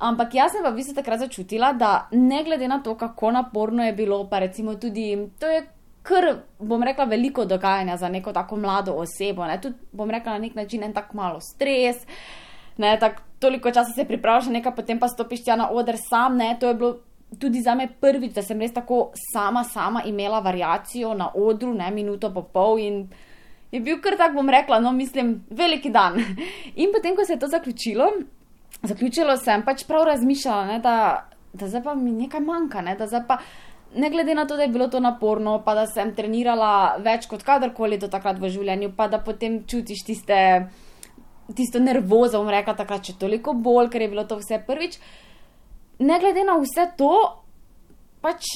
Ampak 0.00 0.34
jaz 0.34 0.52
sem 0.52 0.64
v 0.64 0.72
bistvu 0.74 0.94
takrat 0.96 1.20
začutila, 1.20 1.74
da 1.76 2.08
ne 2.16 2.40
glede 2.44 2.68
na 2.68 2.80
to, 2.80 2.94
kako 2.96 3.30
naporno 3.36 3.84
je 3.84 3.92
bilo, 3.92 4.24
pa 4.30 4.38
recimo 4.38 4.74
tudi 4.74 5.12
to 5.38 5.46
je. 5.46 5.66
Ker 6.00 6.24
bom 6.56 6.80
rekla, 6.80 7.04
veliko 7.04 7.44
dogajanja 7.44 7.98
za 8.00 8.08
neko 8.08 8.32
tako 8.32 8.56
mlado 8.56 8.94
osebo, 8.96 9.44
ne? 9.44 9.58
tudi 9.60 9.76
bom 9.92 10.08
rekla 10.10 10.32
na 10.32 10.38
nek 10.38 10.54
način 10.56 10.82
en 10.82 10.94
tak 10.96 11.12
malo 11.12 11.42
stres, 11.44 12.06
ne, 12.80 12.94
tak, 12.96 13.20
toliko 13.38 13.70
časa 13.70 13.92
se 13.92 14.06
pripravljaš 14.08 14.46
na 14.46 14.52
nekaj, 14.52 14.74
potem 14.76 14.98
pa 14.98 15.08
stopiš 15.08 15.44
tja 15.44 15.56
na 15.60 15.68
oder 15.70 15.98
sam, 16.00 16.36
ne, 16.40 16.56
to 16.60 16.68
je 16.68 16.74
bilo 16.74 16.94
tudi 17.38 17.60
za 17.60 17.74
me 17.74 17.88
prvič, 18.00 18.32
da 18.32 18.42
sem 18.42 18.60
res 18.60 18.72
tako 18.72 19.10
sama, 19.32 19.64
sama 19.64 20.02
imela 20.06 20.40
variacijo 20.40 21.14
na 21.14 21.30
odru, 21.34 21.74
ne, 21.74 21.90
minuto 21.90 22.32
pa 22.34 22.42
pol 22.42 22.78
in 22.78 23.04
je 23.70 23.80
bil 23.80 24.00
kar 24.02 24.16
tak, 24.18 24.34
bom 24.34 24.48
rekla, 24.48 24.80
no, 24.80 24.92
mislim, 24.92 25.42
veliki 25.50 25.90
dan. 25.90 26.18
In 26.82 26.90
potem, 26.92 27.16
ko 27.16 27.24
se 27.24 27.36
je 27.36 27.38
to 27.38 27.46
zaključilo, 27.46 28.08
zaključilo 28.82 29.36
sem 29.36 29.64
pač 29.64 29.84
prav 29.88 30.04
razmišljala, 30.08 30.66
ne, 30.66 30.78
da, 30.78 30.94
da 31.52 31.68
zdaj 31.68 31.82
pa 31.82 31.94
mi 31.94 32.12
nekaj 32.12 32.40
manjka, 32.40 32.82
ne, 32.82 32.96
da 32.96 33.06
zdaj 33.06 33.26
pa. 33.28 33.40
Ne 33.90 34.06
glede 34.10 34.36
na 34.38 34.44
to, 34.46 34.54
da 34.54 34.62
je 34.62 34.70
bilo 34.70 34.86
to 34.86 35.00
naporno, 35.02 35.56
pa 35.64 35.72
da 35.74 35.82
sem 35.90 36.12
trenirala 36.14 37.00
več 37.02 37.24
kot 37.26 37.42
kadarkoli 37.42 37.96
do 37.98 38.06
takrat 38.06 38.38
v 38.38 38.46
življenju, 38.54 38.92
pa 38.94 39.08
da 39.10 39.18
potem 39.18 39.64
čutiš 39.66 40.04
tiste, 40.06 40.36
tisto 41.58 41.82
nervozo, 41.82 42.38
bom 42.38 42.52
rekla 42.54 42.76
takrat, 42.78 43.02
če 43.08 43.16
toliko 43.18 43.56
bolj, 43.58 43.88
ker 43.90 44.04
je 44.04 44.10
bilo 44.12 44.24
to 44.30 44.38
vse 44.38 44.60
prvič. 44.62 44.94
Ne 46.06 46.20
glede 46.22 46.46
na 46.46 46.54
vse 46.62 46.86
to, 46.94 47.10
pač 48.22 48.46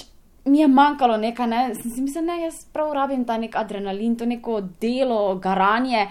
mi 0.44 0.61
je 0.61 0.68
manjkalo 0.68 1.16
nekaj, 1.16 1.50
ne, 1.50 1.64
sem 1.80 1.90
si 1.90 2.06
mislila, 2.06 2.28
ne, 2.30 2.44
jaz 2.47 2.62
prav 2.73 2.92
rabim 2.94 3.25
ta 3.26 3.35
nek 3.40 3.56
adrenalin, 3.56 4.14
to 4.14 4.30
neko 4.30 4.61
delo, 4.80 5.35
garanje. 5.42 6.06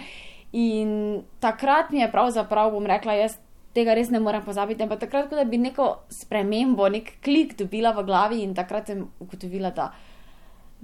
In 0.52 1.22
takrat 1.40 1.90
mi 1.90 2.04
je 2.04 2.10
pravzaprav, 2.12 2.74
bom 2.76 2.86
rekla, 2.86 3.16
jaz 3.24 3.38
tega 3.74 3.94
res 3.94 4.10
ne 4.10 4.20
morem 4.22 4.42
pozabiti. 4.44 4.82
Ampak 4.82 5.04
takrat, 5.04 5.28
ko 5.30 5.44
bi 5.44 5.60
neko 5.60 5.90
spremembo, 6.12 6.88
nek 6.88 7.16
klik 7.24 7.56
dobila 7.58 7.94
v 7.96 8.04
glavi 8.06 8.42
in 8.42 8.54
takrat 8.54 8.92
sem 8.92 9.04
ugotovila, 9.20 9.72
da, 9.74 9.90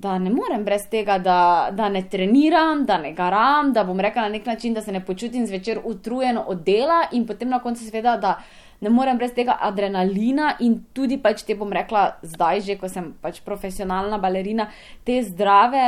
da 0.00 0.16
ne 0.18 0.32
morem 0.35 0.64
brez 0.66 0.88
tega, 0.90 1.18
da, 1.23 1.70
da 1.76 1.88
ne 1.88 2.02
treniram, 2.11 2.85
da 2.87 2.99
ne 2.99 3.12
garam, 3.14 3.73
da 3.73 3.85
bom 3.85 4.00
rekla 4.00 4.26
na 4.26 4.35
nek 4.37 4.47
način, 4.47 4.75
da 4.75 4.82
se 4.82 4.92
ne 4.92 5.04
počutim 5.04 5.47
zvečer 5.47 5.80
utrujeno 5.85 6.44
od 6.49 6.64
dela 6.66 7.04
in 7.12 7.26
potem 7.26 7.49
na 7.49 7.62
koncu 7.62 7.85
seveda, 7.85 8.16
da 8.16 8.38
ne 8.80 8.90
morem 8.90 9.18
brez 9.20 9.35
tega 9.37 9.59
adrenalina 9.61 10.54
in 10.64 10.78
tudi 10.97 11.18
pač 11.20 11.42
te 11.44 11.54
bom 11.54 11.73
rekla 11.73 12.06
zdaj 12.25 12.62
že, 12.64 12.78
ko 12.80 12.88
sem 12.88 13.12
pač 13.20 13.42
profesionalna 13.44 14.18
balerina, 14.18 14.70
te 15.04 15.20
zdrave 15.23 15.82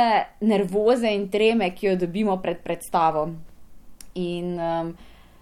nervoze 0.45 1.09
in 1.09 1.25
treme, 1.33 1.71
ki 1.73 1.87
jo 1.87 1.95
dobimo 2.05 2.37
pred 2.41 2.61
predstavo. 2.63 3.27
In 4.21 4.53
um, 4.61 4.93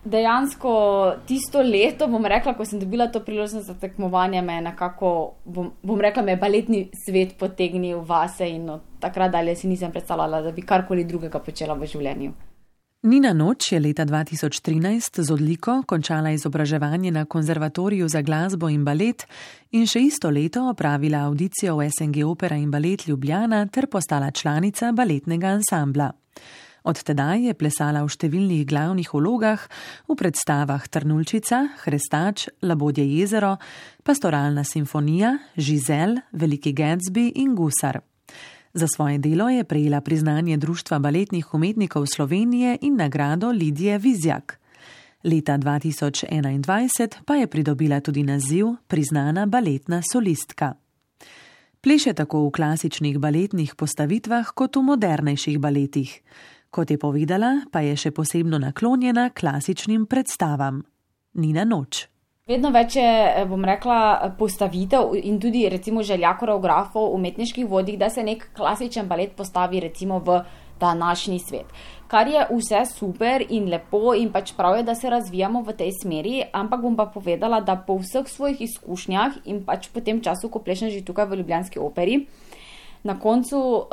dejansko 0.04 0.72
tisto 1.26 1.62
leto, 1.62 2.08
bom 2.08 2.26
rekla, 2.26 2.54
ko 2.58 2.66
sem 2.66 2.80
dobila 2.80 3.08
to 3.08 3.20
priložnost 3.26 3.68
za 3.68 3.74
tekmovanje, 3.74 4.42
me 4.42 4.54
je 4.54 4.62
nekako, 4.62 5.34
bom, 5.46 5.72
bom 5.84 6.02
rekla, 6.02 6.24
me 6.24 6.32
je 6.32 6.38
baletni 6.42 6.86
svet 7.06 7.38
potegnil 7.40 8.02
vase 8.06 8.50
in 8.50 8.70
od 8.70 8.82
takrat 9.00 9.32
dalje 9.32 9.56
si 9.56 9.68
nisem 9.68 9.92
predstavljala, 9.92 10.42
da 10.42 10.52
bi 10.52 10.62
karkoli 10.62 11.04
drugega 11.04 11.40
počela 11.40 11.74
v 11.74 11.86
življenju. 11.86 12.34
Nina 13.04 13.32
Noč 13.34 13.72
je 13.72 13.80
leta 13.80 14.06
2013 14.06 15.22
z 15.26 15.34
odliko 15.34 15.80
končala 15.90 16.32
izobraževanje 16.32 17.12
na 17.12 17.26
konzervatoriju 17.26 18.08
za 18.08 18.22
glasbo 18.22 18.70
in 18.70 18.84
balet 18.86 19.26
in 19.72 19.88
še 19.90 20.04
isto 20.06 20.30
leto 20.30 20.68
opravila 20.70 21.24
audicijo 21.26 21.80
v 21.80 21.90
SNG 21.90 22.22
Opera 22.30 22.60
in 22.62 22.70
Balet 22.72 23.08
Ljubljana 23.08 23.66
ter 23.74 23.88
postala 23.88 24.30
članica 24.32 24.92
baletnega 24.92 25.48
ansambla. 25.48 26.12
Od 26.84 26.98
tedaj 26.98 27.46
je 27.46 27.54
plesala 27.54 28.02
v 28.02 28.10
številnih 28.10 28.64
glavnih 28.66 29.12
vlogah 29.14 29.62
v 30.10 30.16
predstavah 30.18 30.82
Trnulčica, 30.90 31.78
Hrestač, 31.86 32.48
Labodje 32.66 33.06
jezero, 33.06 33.58
Pastoralna 34.02 34.66
simfonija, 34.66 35.36
Žizel, 35.58 36.18
Veliki 36.34 36.74
Gatsby 36.74 37.30
in 37.38 37.54
Gusar. 37.54 38.02
Za 38.74 38.88
svoje 38.88 39.20
delo 39.22 39.50
je 39.50 39.64
prejela 39.64 40.02
priznanje 40.02 40.58
Društva 40.58 41.00
baletnih 41.00 41.54
umetnikov 41.54 42.08
Slovenije 42.08 42.78
in 42.82 42.96
nagrado 42.98 43.52
Lidije 43.52 43.98
Vizjak. 43.98 44.58
Leta 45.24 45.58
2021 45.58 47.22
pa 47.26 47.36
je 47.36 47.48
pridobila 47.48 48.00
tudi 48.00 48.24
naziv 48.24 48.74
priznana 48.88 49.46
baletna 49.46 50.02
solistka. 50.02 50.74
Pleše 51.82 52.14
tako 52.14 52.48
v 52.48 52.52
klasičnih 52.52 53.20
baletnih 53.20 53.76
postavitvah 53.76 54.50
kot 54.56 54.76
v 54.76 54.82
modernejših 54.82 55.60
baletih. 55.60 56.22
Kot 56.72 56.92
je 56.92 56.96
povedala, 56.96 57.66
pa 57.68 57.82
je 57.84 57.98
še 58.00 58.14
posebno 58.16 58.56
naklonjena 58.56 59.30
klasičnim 59.36 60.06
predstavam. 60.08 60.78
Nina 61.36 61.66
noč. 61.68 62.06
Vedno 62.48 62.72
več 62.72 62.96
je, 62.96 63.04
eh, 63.04 63.46
bom 63.46 63.60
rekla, 63.64 64.32
postavitev 64.40 65.12
in 65.20 65.40
tudi 65.40 65.68
recimo 65.70 66.04
želja 66.04 66.32
koreografov, 66.40 67.12
umetniških 67.16 67.68
vodij, 67.68 67.98
da 67.98 68.10
se 68.10 68.24
nek 68.24 68.48
klasičen 68.56 69.08
balet 69.08 69.36
postavi 69.36 69.80
recimo 69.80 70.20
v 70.20 70.42
današnji 70.80 71.40
svet. 71.40 71.66
Kar 72.08 72.28
je 72.28 72.48
vse 72.50 72.86
super 72.86 73.44
in 73.50 73.70
lepo 73.70 74.14
in 74.16 74.32
pač 74.32 74.54
prav 74.58 74.78
je, 74.78 74.84
da 74.84 74.96
se 74.96 75.10
razvijamo 75.10 75.62
v 75.62 75.74
tej 75.74 75.92
smeri, 76.02 76.44
ampak 76.54 76.82
bom 76.82 76.96
pa 76.96 77.06
povedala, 77.06 77.62
da 77.62 77.76
po 77.76 77.98
vseh 78.00 78.28
svojih 78.28 78.62
izkušnjah 78.62 79.44
in 79.46 79.66
pač 79.66 79.90
po 79.94 80.02
tem 80.02 80.22
času, 80.22 80.50
ko 80.50 80.60
plešem 80.60 80.90
že 80.90 81.06
tukaj 81.06 81.26
v 81.26 81.36
Ljubljanski 81.36 81.80
operi, 81.80 82.26
na 83.04 83.20
koncu 83.20 83.58
uh, 83.58 83.88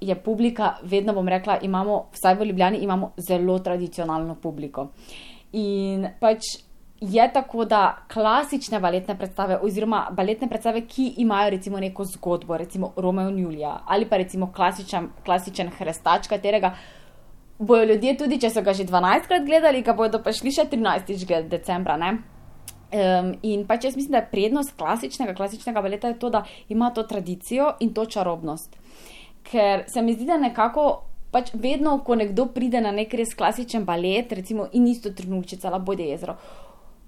je 0.00 0.14
publika, 0.14 0.74
vedno 0.82 1.12
bom 1.12 1.28
rekla, 1.28 1.58
imamo, 1.62 2.06
vsaj 2.12 2.34
v 2.34 2.44
Ljubljani, 2.44 2.78
imamo 2.78 3.12
zelo 3.16 3.58
tradicionalno 3.58 4.34
publiko. 4.34 4.88
In 5.52 6.06
pač 6.20 6.40
je 7.00 7.32
tako, 7.32 7.64
da 7.64 7.98
klasične 8.12 8.80
baletne 8.80 9.18
predstave, 9.18 9.58
oziroma 9.62 10.06
baletne 10.10 10.48
predstave, 10.48 10.86
ki 10.88 11.14
imajo 11.16 11.50
recimo 11.50 11.80
neko 11.80 12.04
zgodbo, 12.04 12.56
recimo 12.56 12.92
Romeo 12.96 13.28
in 13.28 13.38
Julija, 13.38 13.80
ali 13.86 14.08
pa 14.08 14.16
recimo 14.16 14.52
klasičen, 14.52 15.08
klasičen 15.24 15.70
Hrestač, 15.78 16.28
katerega 16.28 16.74
bojo 17.58 17.84
ljudje 17.84 18.16
tudi, 18.16 18.40
če 18.40 18.50
so 18.50 18.62
ga 18.62 18.72
že 18.72 18.84
12krat 18.84 19.44
gledali, 19.44 19.82
ga 19.82 19.92
bodo 19.92 20.22
pa 20.22 20.32
šli 20.32 20.52
še 20.52 20.64
13. 20.72 21.48
decembra. 21.48 21.96
Ne? 21.96 22.35
Um, 22.86 23.32
in 23.42 23.64
pač 23.66 23.84
jaz 23.84 23.96
mislim, 23.96 24.12
da 24.12 24.18
je 24.22 24.30
prednost 24.30 24.76
klasičnega, 24.78 25.34
klasičnega 25.34 25.82
baleta 25.82 26.12
to, 26.14 26.30
da 26.30 26.44
ima 26.68 26.92
to 26.94 27.02
tradicijo 27.02 27.72
in 27.80 27.90
to 27.94 28.04
čarobnost. 28.06 28.76
Ker 29.42 29.84
se 29.90 30.02
mi 30.02 30.14
zdi, 30.14 30.26
da 30.26 30.36
nekako 30.38 31.02
pač 31.34 31.50
vedno, 31.54 31.98
ko 32.06 32.14
nekdo 32.14 32.46
pride 32.54 32.80
na 32.80 32.92
nek 32.94 33.14
res 33.18 33.34
klasičen 33.34 33.84
balet, 33.84 34.30
recimo 34.32 34.68
in 34.72 34.86
isto 34.86 35.10
trenutčica, 35.10 35.70
labode 35.70 36.06
jezero, 36.06 36.36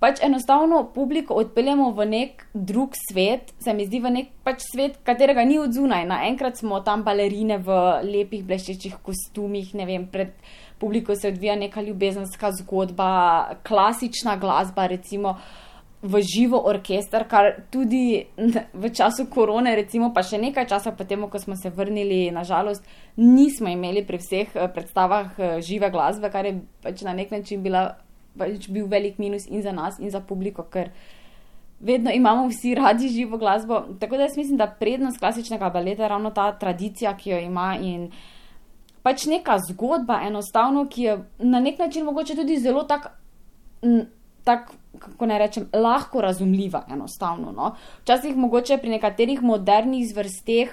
pač 0.03 0.21
enostavno 0.23 0.83
publiko 0.95 1.39
odpeljemo 1.39 1.91
v 1.95 2.07
nek 2.11 2.45
drug 2.55 2.99
svet, 2.99 3.55
se 3.63 3.75
mi 3.75 3.87
zdi 3.87 4.03
v 4.03 4.13
nek 4.15 4.35
pač 4.47 4.67
svet, 4.67 4.99
katerega 5.07 5.47
ni 5.47 5.61
od 5.63 5.75
zunaj. 5.75 6.07
Naenkrat 6.11 6.59
smo 6.59 6.83
tam 6.87 7.07
balerine 7.07 7.59
v 7.63 7.79
lepih 8.07 8.43
bleščečih 8.47 8.99
kostumih, 9.03 9.73
ne 9.79 9.87
vem, 9.87 10.11
pred 10.11 10.35
publiko 10.79 11.15
se 11.19 11.33
odvija 11.33 11.57
neka 11.59 11.83
ljubezenska 11.83 12.53
zgodba, 12.61 13.09
klasična 13.67 14.37
glasba, 14.43 14.87
recimo. 14.91 15.39
V 16.03 16.21
živo 16.23 16.61
orkester, 16.71 17.25
kar 17.27 17.65
tudi 17.75 18.29
v 18.73 18.91
času 18.95 19.27
korone, 19.27 19.75
recimo, 19.75 20.13
pa 20.15 20.23
še 20.23 20.39
nekaj 20.39 20.69
časa 20.71 20.93
potem, 20.95 21.25
ko 21.27 21.39
smo 21.43 21.57
se 21.59 21.73
vrnili, 21.75 22.31
nažalost, 22.31 22.87
nismo 23.19 23.67
imeli 23.67 24.05
pri 24.07 24.21
vseh 24.23 24.55
eh, 24.55 24.69
predstavah 24.71 25.35
eh, 25.35 25.57
žive 25.59 25.91
glasbe, 25.91 26.31
kar 26.31 26.47
je 26.47 26.61
pač 26.87 27.03
na 27.03 27.17
nek 27.19 27.35
način 27.35 27.67
bila 27.67 27.99
pač 28.39 28.69
bil 28.71 28.87
velik 28.87 29.19
minus 29.19 29.49
in 29.51 29.63
za 29.63 29.73
nas, 29.75 29.99
in 29.99 30.11
za 30.15 30.21
publiko, 30.23 30.63
ker 30.71 30.93
vedno 31.81 32.11
imamo 32.15 32.47
vsi 32.49 32.75
radi 32.75 33.09
živo 33.09 33.39
glasbo. 33.39 33.81
Tako 33.99 34.17
da 34.17 34.23
jaz 34.23 34.37
mislim, 34.37 34.57
da 34.57 34.67
prednost 34.67 35.19
klasičnega 35.19 35.71
baleta 35.71 36.03
je 36.03 36.09
ravno 36.09 36.31
ta 36.31 36.53
tradicija, 36.59 37.17
ki 37.17 37.31
jo 37.31 37.39
ima 37.39 37.77
in 37.83 38.11
pač 39.03 39.27
neka 39.27 39.59
zgodba, 39.71 40.21
enostavno, 40.27 40.87
ki 40.87 41.03
je 41.03 41.19
na 41.39 41.61
nek 41.61 41.79
način 41.79 42.05
mogoče 42.05 42.39
tudi 42.39 42.59
zelo 42.59 42.83
tak. 42.83 43.15
Tak 44.49 44.73
Kako 44.99 45.27
ne 45.27 45.39
rečem, 45.39 45.69
lahko 45.73 46.21
razumljiva, 46.21 46.85
enostavno. 46.91 47.53
No? 47.53 47.75
Včasih, 48.03 48.37
mogoče 48.37 48.79
pri 48.83 48.97
nekaterih 48.97 49.43
modernih 49.43 50.09
zvrsteh, 50.09 50.73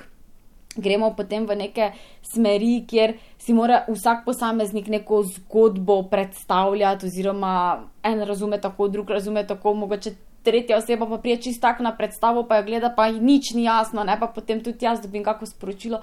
gremo 0.75 1.13
potem 1.15 1.46
v 1.48 1.55
neke 1.55 1.91
smeri, 2.24 2.86
kjer 2.88 3.15
si 3.38 3.53
mora 3.53 3.84
vsak 3.88 4.25
posameznik 4.25 4.88
neko 4.88 5.22
zgodbo 5.24 6.01
predstavljati, 6.12 7.05
oziroma 7.05 7.84
en 8.03 8.24
razume 8.27 8.62
tako, 8.62 8.88
drug 8.88 9.10
razume 9.10 9.46
tako, 9.48 9.74
mogoče 9.74 10.15
tretja 10.46 10.77
oseba 10.77 11.08
pa 11.10 11.17
prije 11.17 11.41
čist 11.41 11.62
tak 11.62 11.79
na 11.79 11.96
predstavo, 11.98 12.44
pa 12.48 12.60
jo 12.60 12.67
gleda, 12.67 12.94
pa 12.96 13.08
ji 13.08 13.20
nič 13.20 13.53
ni 13.55 13.63
jasno, 13.63 14.03
ne 14.03 14.20
pa 14.20 14.27
potem 14.27 14.63
tudi 14.63 14.86
jaz 14.86 15.01
dobim 15.01 15.24
kako 15.24 15.46
sporočilo. 15.46 16.01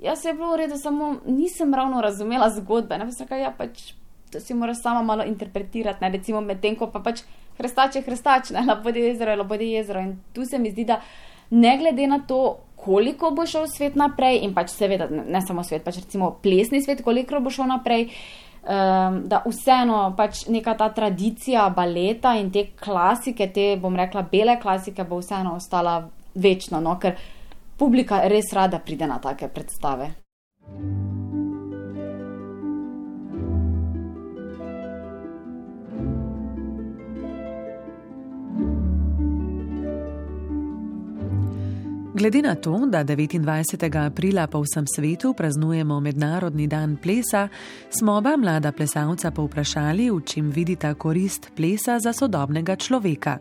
Jaz 0.00 0.22
se 0.22 0.28
je 0.28 0.34
bilo 0.34 0.52
v 0.52 0.64
redu, 0.64 0.76
samo 0.76 1.16
nisem 1.26 1.74
ravno 1.74 2.00
razumela 2.00 2.50
zgodbe, 2.50 2.98
ne 2.98 3.04
pa 3.04 3.12
se 3.12 3.26
kaj, 3.26 3.42
ja 3.42 3.54
pač. 3.56 3.92
To 4.30 4.40
si 4.40 4.54
moraš 4.54 4.82
sama 4.82 5.02
malo 5.02 5.24
interpretirati, 5.24 6.04
ne? 6.04 6.10
recimo 6.10 6.40
medtem, 6.40 6.76
ko 6.76 6.86
pa 6.92 7.00
pač 7.00 7.22
hrstače, 7.58 8.02
hrstače, 8.06 8.54
ne 8.54 8.64
labodi 8.66 9.00
jezero, 9.00 9.36
labodi 9.36 9.72
jezero. 9.72 10.00
In 10.00 10.18
tu 10.32 10.44
se 10.46 10.58
mi 10.58 10.70
zdi, 10.70 10.84
da 10.84 11.00
ne 11.50 11.78
glede 11.78 12.06
na 12.06 12.20
to, 12.26 12.58
koliko 12.76 13.30
bo 13.30 13.46
šel 13.46 13.66
svet 13.68 13.96
naprej, 13.96 14.40
in 14.44 14.54
pač 14.54 14.72
seveda 14.72 15.08
ne, 15.10 15.24
ne 15.28 15.42
samo 15.46 15.64
svet, 15.66 15.84
pač 15.84 16.00
recimo 16.04 16.32
plesni 16.42 16.82
svet, 16.82 17.02
koliko 17.04 17.40
bo 17.40 17.50
šel 17.50 17.68
naprej. 17.70 18.08
Um, 18.60 19.22
da 19.24 19.38
vseeno 19.46 20.10
pač 20.16 20.42
neka 20.52 20.74
ta 20.76 20.90
tradicija 20.92 21.62
baleta 21.72 22.34
in 22.36 22.50
te 22.52 22.66
klasike, 22.76 23.46
te 23.48 23.70
bom 23.80 23.96
rekla 23.96 24.26
bele 24.28 24.58
klasike, 24.60 25.06
bo 25.08 25.22
vseeno 25.22 25.54
ostala 25.56 26.02
večno, 26.34 26.80
no? 26.84 26.98
ker 27.00 27.16
publika 27.80 28.20
res 28.28 28.52
rada 28.52 28.78
pride 28.84 29.08
na 29.08 29.16
take 29.18 29.48
predstave. 29.48 30.10
Glede 42.14 42.42
na 42.42 42.54
to, 42.54 42.86
da 42.86 43.04
29. 43.04 44.06
aprila 44.06 44.46
po 44.46 44.60
vsem 44.60 44.84
svetu 44.86 45.34
praznujemo 45.34 46.00
Mednarodni 46.00 46.66
dan 46.66 46.96
plesa, 46.96 47.48
smo 47.98 48.12
oba 48.12 48.36
mlada 48.36 48.72
plesalca 48.72 49.30
povprašali, 49.30 50.10
v 50.10 50.20
čem 50.26 50.50
vidita 50.50 50.94
korist 50.94 51.50
plesa 51.56 51.98
za 51.98 52.12
sodobnega 52.12 52.76
človeka. 52.76 53.38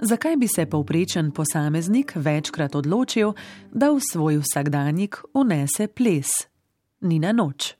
Zakaj 0.00 0.36
bi 0.36 0.48
se 0.48 0.66
povprečen 0.66 1.30
posameznik 1.30 2.12
večkrat 2.14 2.74
odločil, 2.74 3.32
da 3.72 3.90
v 3.90 3.98
svoj 4.12 4.38
vsakdanjik 4.46 5.16
unese 5.34 5.88
ples? 5.88 6.30
Ni 7.00 7.18
na 7.18 7.32
noč. 7.32 7.74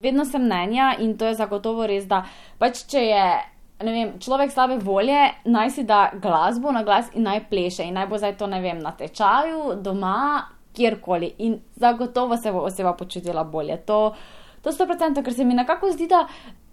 Vedno 0.00 0.24
sem 0.24 0.42
mnenja 0.42 0.96
in 0.98 1.18
to 1.18 1.26
je 1.26 1.34
zagotovo 1.34 1.86
res, 1.86 2.06
da 2.06 2.22
pač 2.58 2.86
če 2.86 2.98
je 2.98 3.53
vem, 3.80 4.18
človek 4.20 4.52
slabe 4.52 4.78
volje, 4.78 5.18
naj 5.44 5.70
si 5.70 5.82
da 5.84 6.10
glasbo 6.14 6.72
na 6.72 6.82
glas 6.82 7.10
in 7.14 7.22
naj 7.22 7.48
pleše. 7.50 7.84
In 7.84 7.94
naj 7.94 8.06
bo 8.06 8.18
zdaj 8.18 8.36
to, 8.38 8.46
ne 8.46 8.60
vem, 8.60 8.78
na 8.78 8.92
tečaju, 8.96 9.74
doma, 9.82 10.44
kjerkoli. 10.74 11.32
In 11.38 11.58
zagotovo 11.76 12.36
se 12.36 12.52
bo 12.52 12.58
oseba 12.58 12.92
počutila 12.92 13.44
bolje. 13.44 13.76
To, 13.86 14.14
to 14.62 14.72
100%, 14.72 15.22
ker 15.24 15.34
se 15.34 15.44
mi 15.44 15.54
nekako 15.54 15.92
zdi, 15.92 16.06
da. 16.06 16.26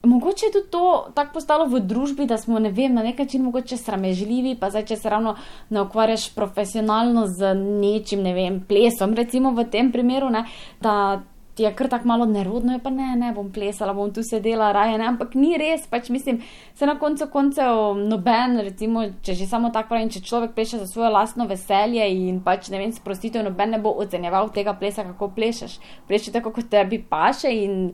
Mogoče 0.03 0.45
je 0.45 0.51
tudi 0.51 0.69
to 0.73 1.11
tako 1.13 1.33
postalo 1.33 1.65
v 1.69 1.79
družbi, 1.85 2.25
da 2.25 2.37
smo 2.37 2.59
ne 2.59 2.71
vem, 2.73 2.93
na 2.93 3.03
nek 3.05 3.19
način 3.21 3.43
mogoče 3.45 3.77
sramežljivi, 3.77 4.55
pa 4.57 4.71
zdaj, 4.73 4.87
če 4.89 4.95
se 4.97 5.09
ravno 5.09 5.35
ne 5.69 5.81
ukvarjaš 5.81 6.31
profesionalno 6.33 7.27
z 7.29 7.51
nečim, 7.53 8.23
ne 8.25 8.33
vem, 8.33 8.57
plesom, 8.65 9.13
recimo 9.13 9.51
v 9.53 9.67
tem 9.69 9.91
primeru, 9.93 10.31
ne, 10.33 10.41
da 10.81 11.21
ti 11.61 11.65
je 11.65 11.75
kar 11.75 11.89
tako 11.89 12.07
malo 12.07 12.25
nerodno, 12.25 12.79
pa 12.83 12.89
ne, 12.89 13.15
ne 13.15 13.31
bom 13.33 13.51
plesala, 13.53 13.93
bom 13.93 14.09
tu 14.13 14.23
sedela, 14.25 14.71
raje 14.73 14.97
ne, 14.97 15.05
ampak 15.11 15.35
ni 15.37 15.53
res, 15.61 15.83
pač 15.89 16.09
mislim, 16.09 16.39
se 16.73 16.87
na 16.89 16.95
koncu 16.99 17.27
koncev 17.29 17.99
noben, 17.99 18.57
recimo, 18.65 19.03
če 19.21 19.35
že 19.37 19.45
samo 19.45 19.69
tako 19.69 19.93
pravim, 19.93 20.09
če 20.09 20.23
človek 20.25 20.55
pleše 20.57 20.79
za 20.81 20.87
svoje 20.89 21.11
lastno 21.13 21.45
veselje 21.45 22.07
in 22.09 22.39
pač 22.41 22.71
ne 22.73 22.81
vem, 22.81 22.93
sprostitev, 22.95 23.45
noben 23.45 23.75
ne 23.75 23.81
bo 23.83 23.93
ocenjeval 24.01 24.49
tega 24.55 24.73
plesa, 24.73 25.05
kako 25.05 25.29
plešeš, 25.37 25.77
pleši 26.09 26.33
tako, 26.33 26.55
kot 26.55 26.71
tebi 26.73 27.03
paše 27.11 27.53
in 27.53 27.91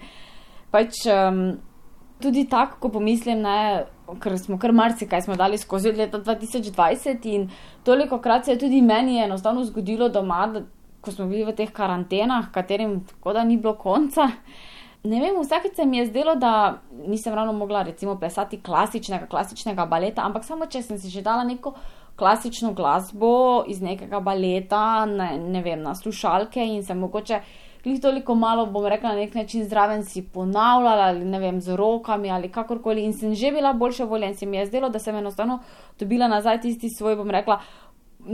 pač 0.71 1.03
um, 1.11 1.57
tudi 2.23 2.47
tako, 2.47 2.79
ko 2.85 2.95
pomislim, 2.95 3.43
ne. 3.43 3.59
Ker 4.23 4.37
smo 4.39 4.55
kar 4.55 4.71
marsikaj 4.71 5.25
smo 5.25 5.35
dali 5.35 5.57
skozi 5.59 5.91
leta 5.91 6.21
2020 6.23 7.25
in 7.27 7.49
toliko 7.83 8.21
krat 8.23 8.45
se 8.47 8.53
je 8.53 8.61
tudi 8.61 8.79
meni 8.79 9.17
enostavno 9.19 9.65
zgodilo 9.67 10.07
doma, 10.07 10.45
da 10.47 10.61
ko 11.01 11.11
smo 11.11 11.27
bili 11.27 11.45
v 11.45 11.55
teh 11.55 11.71
karantenah, 11.71 12.51
katerim 12.51 12.99
tako 13.05 13.33
da 13.33 13.43
ni 13.43 13.57
bilo 13.57 13.75
konca. 13.77 14.27
Ne 15.03 15.21
vem, 15.21 15.37
vsakeč 15.39 15.75
se 15.75 15.85
mi 15.85 15.97
je 15.97 16.07
zdelo, 16.09 16.35
da 16.35 16.81
nisem 17.07 17.33
ravno 17.33 17.53
mogla 17.53 17.83
recimo 17.83 18.17
plesati 18.19 18.59
klasičnega, 18.61 19.27
klasičnega 19.27 19.85
baleta, 19.85 20.25
ampak 20.25 20.43
samo 20.43 20.65
če 20.65 20.81
sem 20.81 20.97
si 20.99 21.09
že 21.13 21.21
dala 21.21 21.45
neko 21.47 21.75
klasično 22.17 22.73
glasbo 22.73 23.63
iz 23.69 23.81
nekega 23.81 24.19
baleta, 24.19 25.05
ne, 25.05 25.37
ne 25.37 25.61
vem, 25.61 25.81
na 25.85 25.95
slušalke 25.95 26.65
in 26.65 26.83
sem 26.83 26.99
mogoče 26.99 27.41
jih 27.87 28.01
toliko 28.01 28.35
malo, 28.35 28.65
bom 28.65 28.85
rekla, 28.85 29.09
na 29.09 29.15
nek 29.15 29.35
način 29.35 29.63
zraven 29.63 30.03
si 30.05 30.25
ponavljala 30.33 31.03
ali 31.03 31.25
ne 31.25 31.39
vem, 31.39 31.61
z 31.61 31.75
rokami 31.75 32.31
ali 32.31 32.51
kakorkoli 32.51 33.05
in 33.05 33.13
sem 33.13 33.35
že 33.35 33.51
bila 33.51 33.73
boljša 33.73 34.05
volja 34.05 34.27
in 34.27 34.35
se 34.35 34.45
mi 34.45 34.57
je 34.57 34.65
zdelo, 34.65 34.89
da 34.89 34.99
sem 34.99 35.15
enostavno 35.15 35.59
dobila 35.99 36.27
nazaj 36.27 36.61
tisti 36.61 36.89
svoj, 36.89 37.15
bom 37.15 37.29
rekla, 37.31 37.61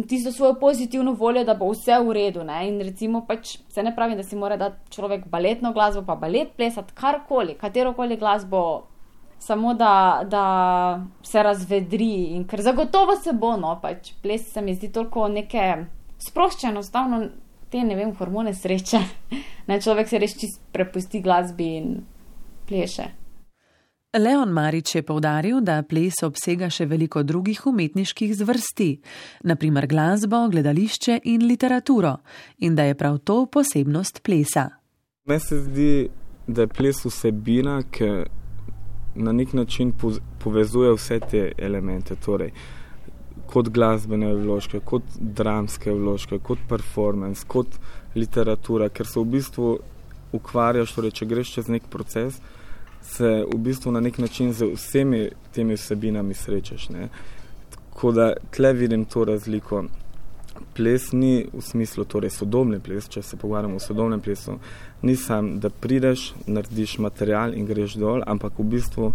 tisto 0.10 0.32
svojo 0.32 0.56
pozitivno 0.60 1.14
voljo, 1.14 1.44
da 1.44 1.54
bo 1.54 1.70
vse 1.72 2.00
v 2.00 2.14
redu. 2.14 2.44
Ne? 2.44 2.68
In 2.68 2.82
recimo, 2.82 3.26
pač 3.28 3.58
se 3.70 3.84
ne 3.84 3.96
pravi, 3.96 4.16
da 4.16 4.24
si 4.24 4.36
mora 4.36 4.58
dati 4.58 4.92
človek 4.92 5.28
baletno 5.28 5.74
glasbo, 5.74 6.06
pa 6.06 6.16
balet 6.16 6.56
plesati 6.58 6.94
karkoli, 6.94 7.58
katero 7.60 7.94
koli 7.94 8.18
glasbo, 8.18 8.88
samo 9.40 9.74
da, 9.74 10.24
da 10.26 10.44
se 11.24 11.44
razvedri 11.44 12.36
in 12.36 12.48
ker 12.48 12.62
zagotovo 12.62 13.16
se 13.16 13.34
bo, 13.34 13.58
no 13.58 13.76
pač 13.82 14.14
ples 14.24 14.46
se 14.54 14.62
mi 14.62 14.76
zdi 14.76 14.92
toliko 14.92 15.28
neke 15.28 15.86
sproščeno, 16.24 16.72
enostavno 16.72 17.26
te 17.74 17.84
ne 17.84 17.98
vem, 17.98 18.14
hormone 18.16 18.54
sreče. 18.54 19.02
Ne, 19.64 19.78
človek 19.80 20.10
se 20.12 20.20
res 20.20 20.34
čist 20.36 20.60
prepusti 20.76 21.22
glasbi 21.24 21.70
in 21.78 21.92
pleše. 22.68 23.06
Leon 24.20 24.50
Marič 24.50 24.96
je 24.96 25.02
povdaril, 25.02 25.62
da 25.66 25.80
ples 25.82 26.20
obsega 26.22 26.68
še 26.70 26.86
veliko 26.86 27.24
drugih 27.26 27.64
umetniških 27.66 28.36
zvrsti, 28.38 28.90
naprimer 29.50 29.88
glasbo, 29.90 30.44
gledališče 30.54 31.16
in 31.34 31.48
literaturo, 31.50 32.20
in 32.62 32.78
da 32.78 32.86
je 32.86 32.94
prav 32.94 33.18
to 33.26 33.48
posebnost 33.50 34.22
plesa. 34.22 34.68
Meni 35.26 35.42
se 35.42 35.58
zdi, 35.66 35.90
da 36.46 36.68
je 36.68 36.74
ples 36.76 37.02
vsebina, 37.08 37.80
ki 37.90 38.14
na 39.16 39.34
nek 39.34 39.58
način 39.58 39.96
povezuje 40.44 40.94
vse 40.94 41.20
te 41.32 41.46
elemente. 41.58 42.14
Torej, 42.14 42.54
kot 43.50 43.74
glasbene 43.74 44.30
vložke, 44.38 44.86
kot 44.86 45.10
dramske 45.18 45.90
vložke, 45.90 46.38
kot 46.38 46.62
performance, 46.70 47.48
kot 47.50 47.82
literatura, 48.14 48.94
ker 48.94 49.10
se 49.10 49.18
v 49.20 49.32
bistvu 49.40 49.78
ukvarjaš, 50.38 50.94
torej, 50.94 51.18
če 51.18 51.34
greš 51.34 51.58
čez 51.58 51.74
nek 51.74 51.90
proces, 51.90 52.38
se 53.04 53.46
v 53.54 53.58
bistvu 53.58 53.92
na 53.92 54.00
nek 54.00 54.18
način 54.18 54.54
z 54.54 54.66
vsemi 54.74 55.30
temi 55.52 55.74
vsebinami 55.74 56.34
srečaš. 56.34 56.90
Ne? 56.90 57.10
Tako 57.70 58.12
da 58.12 58.34
tle 58.52 58.74
vidim 58.74 59.06
to 59.06 59.26
razliko. 59.26 59.84
Ples 60.74 61.12
ni 61.12 61.46
v 61.54 61.62
smislu, 61.62 62.06
torej 62.06 62.30
sodobni 62.30 62.80
ples, 62.80 63.08
če 63.10 63.22
se 63.22 63.38
pogovarjamo 63.38 63.76
o 63.76 63.82
sodobnem 63.82 64.22
plesu, 64.22 64.58
ni 65.02 65.16
sam, 65.16 65.60
da 65.60 65.70
prideš, 65.70 66.34
narediš 66.48 66.98
material 66.98 67.54
in 67.54 67.66
greš 67.66 67.98
dol, 68.02 68.22
ampak 68.26 68.58
v 68.58 68.66
bistvu, 68.76 69.12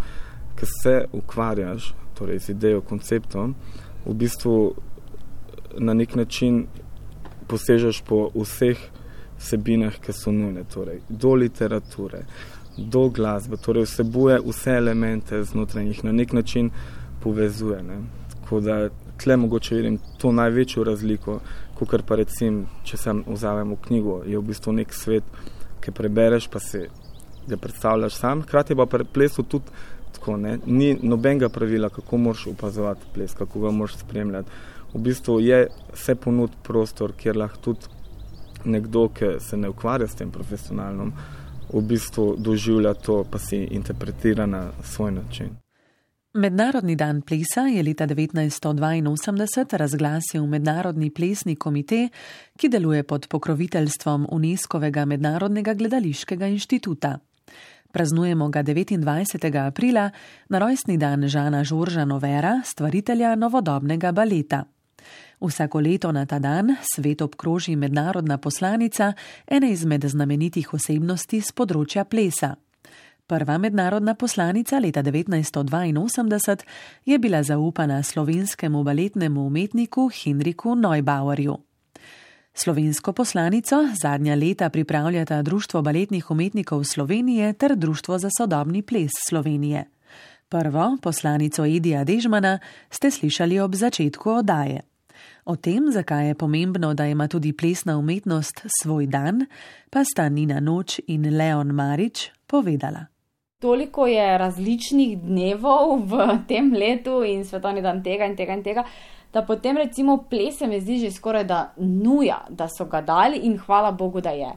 ker 0.59 0.69
se 0.83 0.95
ukvarjaš 1.13 1.93
torej 2.19 2.39
z 2.39 2.55
idejo, 2.55 2.83
konceptom, 2.83 3.55
v 4.07 4.15
bistvu 4.15 4.55
na 5.79 5.95
nek 5.95 6.15
način 6.15 6.67
posežeš 7.49 8.03
po 8.07 8.29
vseh 8.35 8.79
vsebinah, 9.39 9.99
ki 10.03 10.13
so 10.13 10.35
nujne, 10.35 10.65
torej 10.67 11.01
do 11.09 11.35
literature, 11.39 12.25
do 12.79 13.09
glasbe, 13.09 13.57
torej 13.57 13.85
vsebuje 13.85 14.39
vse 14.47 14.71
elemente 14.71 15.43
znotraj 15.45 15.85
njih, 15.85 16.05
na 16.05 16.13
nek 16.13 16.33
način 16.33 16.71
povezuje. 17.21 17.83
Ne. 17.83 17.99
Tako 18.35 18.61
da 18.61 18.89
tle 19.19 19.37
mogoče 19.37 19.75
vidim 19.75 19.99
to 20.19 20.33
največjo 20.33 20.85
razliko, 20.85 21.41
kot 21.75 22.03
pa 22.07 22.17
recimo, 22.17 22.67
če 22.85 22.97
sem 22.97 23.23
vzamem 23.27 23.75
v 23.75 23.83
knjigo, 23.87 24.23
je 24.27 24.39
v 24.39 24.47
bistvu 24.51 24.73
nek 24.73 24.95
svet, 24.95 25.25
ki 25.83 25.95
prebereš, 25.95 26.49
pa 26.51 26.61
se 26.61 26.89
ga 27.49 27.57
predstavljaš 27.57 28.15
sam, 28.15 28.43
hkrati 28.43 28.77
pa 28.77 28.87
pri 28.87 29.05
plesu 29.05 29.43
tudi 29.43 29.71
tako, 30.13 30.37
ne? 30.37 30.59
ni 30.67 30.95
nobenega 31.03 31.49
pravila, 31.49 31.89
kako 31.89 32.19
moraš 32.19 32.47
opazovati 32.47 33.07
ples, 33.15 33.35
kako 33.35 33.61
ga 33.61 33.71
moraš 33.71 33.97
spremljati. 33.97 34.51
V 34.95 35.01
bistvu 35.05 35.41
je 35.41 35.67
vse 35.93 36.15
ponud 36.15 36.55
prostor, 36.65 37.13
kjer 37.13 37.37
lahko 37.37 37.61
tudi 37.61 37.95
nekdo, 38.65 39.09
ki 39.15 39.37
se 39.41 39.57
ne 39.57 39.69
ukvarja 39.69 40.09
s 40.09 40.19
tem 40.19 40.31
profesionalno, 40.31 41.13
v 41.73 41.83
bistvu 41.83 42.37
doživlja 42.39 42.95
to, 42.95 43.25
pa 43.31 43.39
si 43.39 43.57
interpretira 43.57 44.47
na 44.47 44.71
svoj 44.85 45.13
način. 45.13 45.57
Mednarodni 46.35 46.97
dan 46.97 47.23
plesa 47.23 47.61
je 47.61 47.83
leta 47.83 48.07
1982 48.07 49.77
razglasil 49.77 50.47
Mednarodni 50.47 51.11
plesni 51.11 51.57
komite, 51.57 52.09
ki 52.57 52.69
deluje 52.69 53.03
pod 53.03 53.27
pokroviteljstvom 53.29 54.27
UNESCO-vega 54.31 55.05
Mednarodnega 55.05 55.75
gledališkega 55.75 56.47
inštituta. 56.47 57.19
Praznujemo 57.93 58.49
ga 58.49 58.63
29. 58.63 59.67
aprila 59.67 60.11
na 60.49 60.59
rojstni 60.59 60.99
dan 60.99 61.29
Žana 61.29 61.65
Žorža 61.65 62.05
Novera, 62.05 62.61
stvaritelja 62.65 63.35
novodobnega 63.35 64.13
baleta. 64.13 64.65
Vsako 65.41 65.81
leto 65.81 66.13
na 66.13 66.27
ta 66.27 66.39
dan 66.39 66.77
svet 66.95 67.23
obkroži 67.23 67.77
mednarodna 67.77 68.39
poslanica 68.39 69.13
ene 69.47 69.71
izmed 69.71 70.05
znamenitih 70.05 70.75
osebnosti 70.75 71.41
z 71.41 71.53
področja 71.53 72.05
plesa. 72.05 72.57
Prva 73.29 73.59
mednarodna 73.59 74.15
poslanica 74.15 74.79
leta 74.79 75.03
1982 75.03 76.65
je 77.05 77.19
bila 77.19 77.43
zaupana 77.43 78.03
slovenskemu 78.03 78.85
baletnemu 78.85 79.47
umetniku 79.47 80.09
Henriku 80.09 80.75
Neubauerju. 80.75 81.59
Slovensko 82.55 83.13
poslanico 83.13 83.77
zadnja 84.03 84.35
leta 84.35 84.71
pripravljata 84.71 85.43
Društvo 85.43 85.83
baletnih 85.83 86.31
umetnikov 86.31 86.85
Slovenije 86.85 87.53
ter 87.53 87.77
Društvo 87.77 88.19
za 88.19 88.29
sodobni 88.39 88.83
ples 88.83 89.11
Slovenije. 89.29 89.85
Prvo 90.51 90.97
poslanico 91.03 91.65
Edija 91.65 92.05
Dežmana 92.05 92.59
ste 92.91 93.11
slišali 93.11 93.61
ob 93.61 93.75
začetku 93.75 94.31
oddaje. 94.31 94.81
O 95.45 95.57
tem, 95.57 95.91
zakaj 95.93 96.29
je 96.29 96.35
pomembno, 96.35 96.95
da 96.95 97.05
ima 97.07 97.29
tudi 97.29 97.53
plesna 97.53 97.99
umetnost 97.99 98.63
svoj 98.83 99.07
dan, 99.07 99.45
pa 99.91 100.05
sta 100.05 100.29
Nina 100.29 100.61
Noč 100.61 101.01
in 101.07 101.37
Leon 101.37 101.75
Marič 101.77 102.31
povedala. 102.47 103.05
Toliko 103.61 104.07
je 104.07 104.39
različnih 104.39 105.19
dnevov 105.21 106.09
v 106.09 106.41
tem 106.49 106.73
letu 106.73 107.21
in 107.25 107.45
svetovni 107.45 107.83
dan 107.83 108.01
tega 108.03 108.25
in 108.25 108.37
tega 108.37 108.57
in 108.57 108.65
tega, 108.65 108.85
da 109.33 109.45
potem 109.45 109.77
recimo 109.77 110.17
ples 110.31 110.59
se 110.59 110.67
mi 110.67 110.81
zdi 110.81 110.99
že 110.99 111.11
skoraj 111.11 111.45
da 111.45 111.73
nuja, 111.77 112.47
da 112.49 112.69
so 112.69 112.85
ga 112.85 113.03
dali 113.03 113.45
in 113.45 113.59
hvala 113.59 113.93
Bogu, 113.93 114.21
da 114.21 114.31
je. 114.31 114.53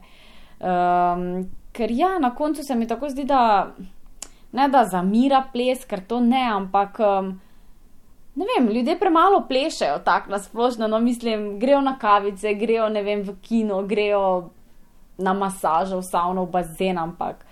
Um, 0.60 1.50
ker 1.72 1.92
ja, 1.92 2.20
na 2.20 2.36
koncu 2.36 2.64
se 2.64 2.76
mi 2.76 2.88
tako 2.88 3.10
zdi, 3.10 3.26
da 3.26 3.76
ne 4.52 4.68
da 4.70 4.84
zamira 4.86 5.44
ples, 5.54 5.86
ker 5.86 6.04
to 6.08 6.20
ne, 6.20 6.44
ampak. 6.58 7.00
Um, 7.00 7.40
Ne 8.36 8.46
vem, 8.48 8.70
ljudje 8.72 8.94
premalo 9.00 9.42
plešajo 9.48 9.98
tako 10.06 10.32
na 10.32 10.38
splošno, 10.40 10.88
no 10.88 11.00
mislim, 11.00 11.60
grejo 11.60 11.82
na 11.82 11.98
kavice, 12.00 12.54
grejo 12.56 12.90
ne 12.90 13.02
vem 13.04 13.24
v 13.28 13.34
kino, 13.42 13.82
grejo 13.84 14.50
na 15.18 15.34
masažo, 15.34 15.98
v 16.00 16.06
savno, 16.08 16.46
v 16.46 16.52
bazen, 16.52 16.98
ampak 16.98 17.44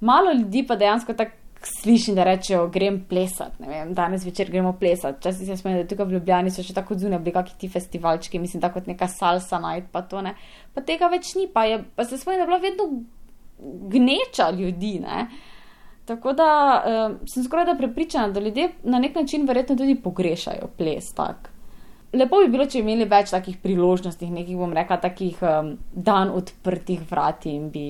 malo 0.00 0.32
ljudi 0.32 0.62
pa 0.66 0.76
dejansko 0.76 1.12
tako 1.12 1.36
slišim, 1.82 2.14
da 2.14 2.24
rečejo, 2.24 2.68
grem 2.72 3.02
plesati, 3.08 3.60
ne 3.62 3.68
vem, 3.68 3.92
danes 3.94 4.24
večer 4.24 4.48
gremo 4.50 4.72
plesati. 4.80 5.18
Včasih 5.18 5.46
se 5.46 5.56
spomnim, 5.56 5.82
da 5.82 5.88
tukaj 5.88 6.06
v 6.06 6.16
Ljubljani 6.16 6.50
so 6.50 6.64
še 6.64 6.74
tako 6.74 6.96
zunaj, 6.96 7.18
bili 7.18 7.34
kakšni 7.34 7.58
ti 7.60 7.68
festivalčki, 7.68 8.40
mislim, 8.40 8.62
tako 8.62 8.80
kot 8.80 8.88
neka 8.88 9.08
salsa 9.12 9.58
najt, 9.60 9.90
pa 9.92 10.00
to 10.02 10.22
ne. 10.24 10.32
Pa 10.72 10.80
tega 10.80 11.10
več 11.12 11.34
ni, 11.36 11.44
pa, 11.52 11.66
je, 11.68 11.82
pa 11.96 12.08
se 12.08 12.16
spomnim, 12.16 12.40
da 12.40 12.46
je 12.46 12.52
bila 12.52 12.62
vedno 12.64 12.88
gneča 13.92 14.48
ljudi, 14.56 14.94
ne. 15.04 15.26
Uh, 15.26 15.55
Tako 16.06 16.32
da 16.32 16.48
uh, 16.78 17.16
sem 17.26 17.44
skoraj 17.44 17.66
da 17.66 17.74
prepričana, 17.74 18.28
da 18.32 18.40
ljudje 18.40 18.68
na 18.84 18.98
nek 18.98 19.14
način 19.14 19.46
verjetno 19.46 19.76
tudi 19.76 19.94
pogrešajo 19.94 20.68
ples. 20.78 21.12
Tak. 21.14 21.50
Lepo 22.12 22.38
bi 22.44 22.48
bilo, 22.52 22.66
če 22.70 22.78
imeli 22.78 23.04
več 23.10 23.32
takih 23.34 23.58
priložnosti, 23.62 24.28
nekih, 24.30 24.56
bom 24.56 24.72
rekla, 24.72 25.00
takih 25.02 25.40
um, 25.42 25.72
dan 25.92 26.30
odprtih 26.30 27.02
vrat 27.10 27.48
in 27.50 27.68
bi 27.74 27.88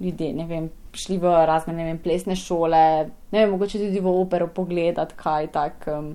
ljudje, 0.00 0.32
ne 0.36 0.44
vem, 0.46 0.68
šli 0.92 1.16
v 1.22 1.32
razne, 1.48 1.72
ne 1.72 1.86
vem, 1.88 1.98
plesne 1.98 2.36
šole, 2.36 2.82
ne 3.32 3.40
vem, 3.40 3.54
mogoče 3.54 3.80
tudi 3.86 4.02
v 4.04 4.12
opero 4.12 4.50
pogledati, 4.52 5.16
kaj 5.16 5.48
tak, 5.54 5.88
um, 5.88 6.12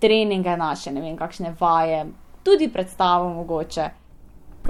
treninge 0.00 0.56
naše, 0.56 0.94
ne 0.96 1.04
vem, 1.04 1.18
kakšne 1.20 1.52
vaje, 1.60 2.06
tudi 2.46 2.70
predstavo 2.72 3.28
mogoče. 3.34 3.90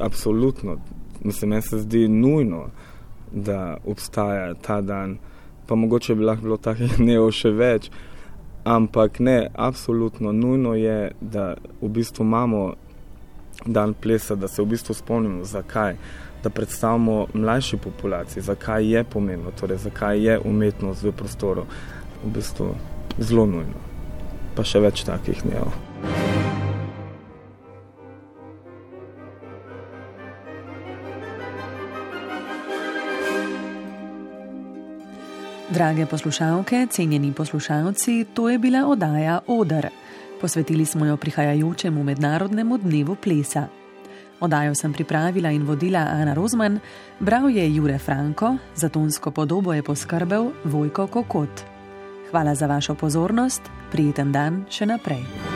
Absolutno, 0.02 0.76
mislim, 1.22 1.54
meni 1.54 1.62
se 1.62 1.78
zdi 1.78 2.08
nujno, 2.08 2.66
da 3.32 3.76
obstaja 3.86 4.54
ta 4.54 4.80
dan 4.80 5.18
pa 5.66 5.74
mogoče 5.74 6.14
bi 6.14 6.24
lahko 6.24 6.56
takih 6.56 6.96
dnev 7.02 7.30
še 7.34 7.50
več. 7.50 7.90
Ampak 8.66 9.20
ne, 9.22 9.46
absolutno 9.54 10.32
nujno 10.32 10.74
je, 10.74 11.12
da 11.20 11.54
v 11.80 11.88
bistvu 11.88 12.24
imamo 12.26 12.74
dan 13.66 13.94
plesa, 13.94 14.34
da 14.34 14.48
se 14.48 14.62
v 14.62 14.66
bistvu 14.74 14.94
spomnimo, 14.94 15.44
zakaj, 15.44 15.94
da 16.42 16.50
predstavimo 16.50 17.26
mlajši 17.34 17.76
populaciji, 17.76 18.42
zakaj 18.42 18.90
je 18.90 19.04
pomembno, 19.04 19.54
torej 19.60 19.78
zakaj 19.86 20.20
je 20.26 20.38
umetnost 20.44 21.02
v 21.02 21.14
prostoru. 21.14 21.66
V 22.24 22.34
bistvu 22.34 22.74
zelo 23.18 23.46
nujno. 23.46 23.86
Pa 24.56 24.66
še 24.66 24.82
več 24.82 25.06
takih 25.06 25.46
dnev. 25.46 26.55
Drage 35.70 36.06
poslušalke, 36.06 36.86
cenjeni 36.90 37.32
poslušalci, 37.32 38.26
to 38.34 38.48
je 38.48 38.58
bila 38.58 38.86
oddaja 38.86 39.40
Odr. 39.46 39.86
Posvetili 40.40 40.86
smo 40.86 41.06
jo 41.06 41.16
prihajajočemu 41.16 42.04
mednarodnemu 42.04 42.78
dnevu 42.78 43.14
plesa. 43.14 43.66
Oddajo 44.40 44.74
sem 44.74 44.92
pripravila 44.92 45.50
in 45.50 45.66
vodila 45.66 45.98
Ana 45.98 46.34
Rozman, 46.34 46.78
bral 47.20 47.50
je 47.50 47.74
Jure 47.74 47.98
Franko, 47.98 48.56
za 48.74 48.88
tonsko 48.88 49.30
podobo 49.30 49.72
je 49.72 49.82
poskrbel 49.82 50.50
Vojko 50.64 51.06
Kokot. 51.06 51.64
Hvala 52.30 52.54
za 52.54 52.66
vašo 52.66 52.94
pozornost, 52.94 53.62
prijeten 53.90 54.32
dan 54.32 54.64
še 54.70 54.86
naprej. 54.86 55.55